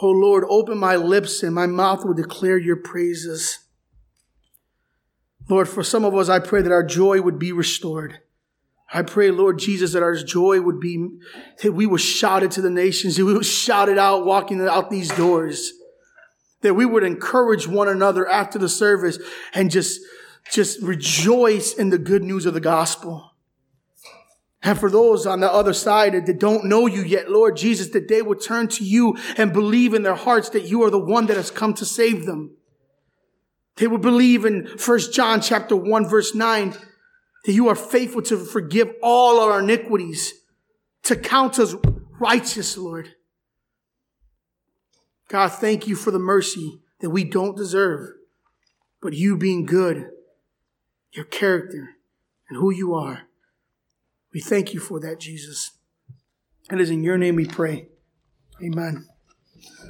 Oh 0.00 0.08
Lord, 0.08 0.44
open 0.48 0.78
my 0.78 0.96
lips 0.96 1.42
and 1.42 1.54
my 1.54 1.66
mouth 1.66 2.06
will 2.06 2.14
declare 2.14 2.56
your 2.56 2.76
praises. 2.76 3.58
Lord, 5.46 5.68
for 5.68 5.82
some 5.82 6.06
of 6.06 6.14
us, 6.14 6.30
I 6.30 6.38
pray 6.38 6.62
that 6.62 6.72
our 6.72 6.82
joy 6.82 7.20
would 7.20 7.38
be 7.38 7.52
restored. 7.52 8.20
I 8.92 9.02
pray, 9.02 9.30
Lord 9.30 9.58
Jesus, 9.58 9.92
that 9.92 10.02
our 10.02 10.14
joy 10.14 10.62
would 10.62 10.80
be, 10.80 11.18
that 11.62 11.72
we 11.72 11.84
would 11.84 12.00
shout 12.00 12.42
it 12.42 12.50
to 12.52 12.62
the 12.62 12.70
nations, 12.70 13.16
that 13.16 13.26
we 13.26 13.34
would 13.34 13.44
shout 13.44 13.90
it 13.90 13.98
out 13.98 14.24
walking 14.24 14.60
out 14.66 14.90
these 14.90 15.10
doors, 15.10 15.72
that 16.66 16.74
we 16.74 16.84
would 16.84 17.04
encourage 17.04 17.66
one 17.66 17.88
another 17.88 18.28
after 18.28 18.58
the 18.58 18.68
service 18.68 19.18
and 19.54 19.70
just, 19.70 20.00
just 20.52 20.82
rejoice 20.82 21.72
in 21.72 21.90
the 21.90 21.98
good 21.98 22.22
news 22.22 22.44
of 22.44 22.54
the 22.54 22.60
gospel. 22.60 23.32
And 24.62 24.78
for 24.78 24.90
those 24.90 25.26
on 25.26 25.40
the 25.40 25.52
other 25.52 25.72
side 25.72 26.12
that 26.14 26.38
don't 26.40 26.64
know 26.64 26.86
you 26.86 27.02
yet, 27.02 27.30
Lord 27.30 27.56
Jesus, 27.56 27.90
that 27.90 28.08
they 28.08 28.20
would 28.20 28.42
turn 28.42 28.66
to 28.68 28.84
you 28.84 29.16
and 29.36 29.52
believe 29.52 29.94
in 29.94 30.02
their 30.02 30.16
hearts 30.16 30.48
that 30.50 30.64
you 30.64 30.82
are 30.82 30.90
the 30.90 30.98
one 30.98 31.26
that 31.26 31.36
has 31.36 31.52
come 31.52 31.72
to 31.74 31.84
save 31.84 32.26
them. 32.26 32.56
They 33.76 33.86
would 33.86 34.00
believe 34.00 34.44
in 34.44 34.66
1 34.66 34.98
John 35.12 35.40
chapter 35.40 35.76
1 35.76 36.08
verse 36.08 36.34
9 36.34 36.74
that 37.44 37.52
you 37.52 37.68
are 37.68 37.76
faithful 37.76 38.22
to 38.22 38.38
forgive 38.38 38.90
all 39.02 39.38
our 39.38 39.60
iniquities, 39.60 40.32
to 41.04 41.14
count 41.14 41.60
us 41.60 41.76
righteous, 42.18 42.76
Lord. 42.76 43.14
God, 45.28 45.48
thank 45.48 45.86
you 45.86 45.96
for 45.96 46.10
the 46.10 46.18
mercy 46.18 46.80
that 47.00 47.10
we 47.10 47.24
don't 47.24 47.56
deserve, 47.56 48.10
but 49.02 49.12
you 49.12 49.36
being 49.36 49.66
good, 49.66 50.10
your 51.12 51.24
character, 51.24 51.96
and 52.48 52.58
who 52.58 52.70
you 52.70 52.94
are. 52.94 53.22
We 54.32 54.40
thank 54.40 54.72
you 54.72 54.80
for 54.80 55.00
that, 55.00 55.18
Jesus. 55.20 55.72
It 56.70 56.80
is 56.80 56.90
in 56.90 57.02
your 57.02 57.18
name 57.18 57.36
we 57.36 57.46
pray. 57.46 57.88
Amen. 58.62 59.06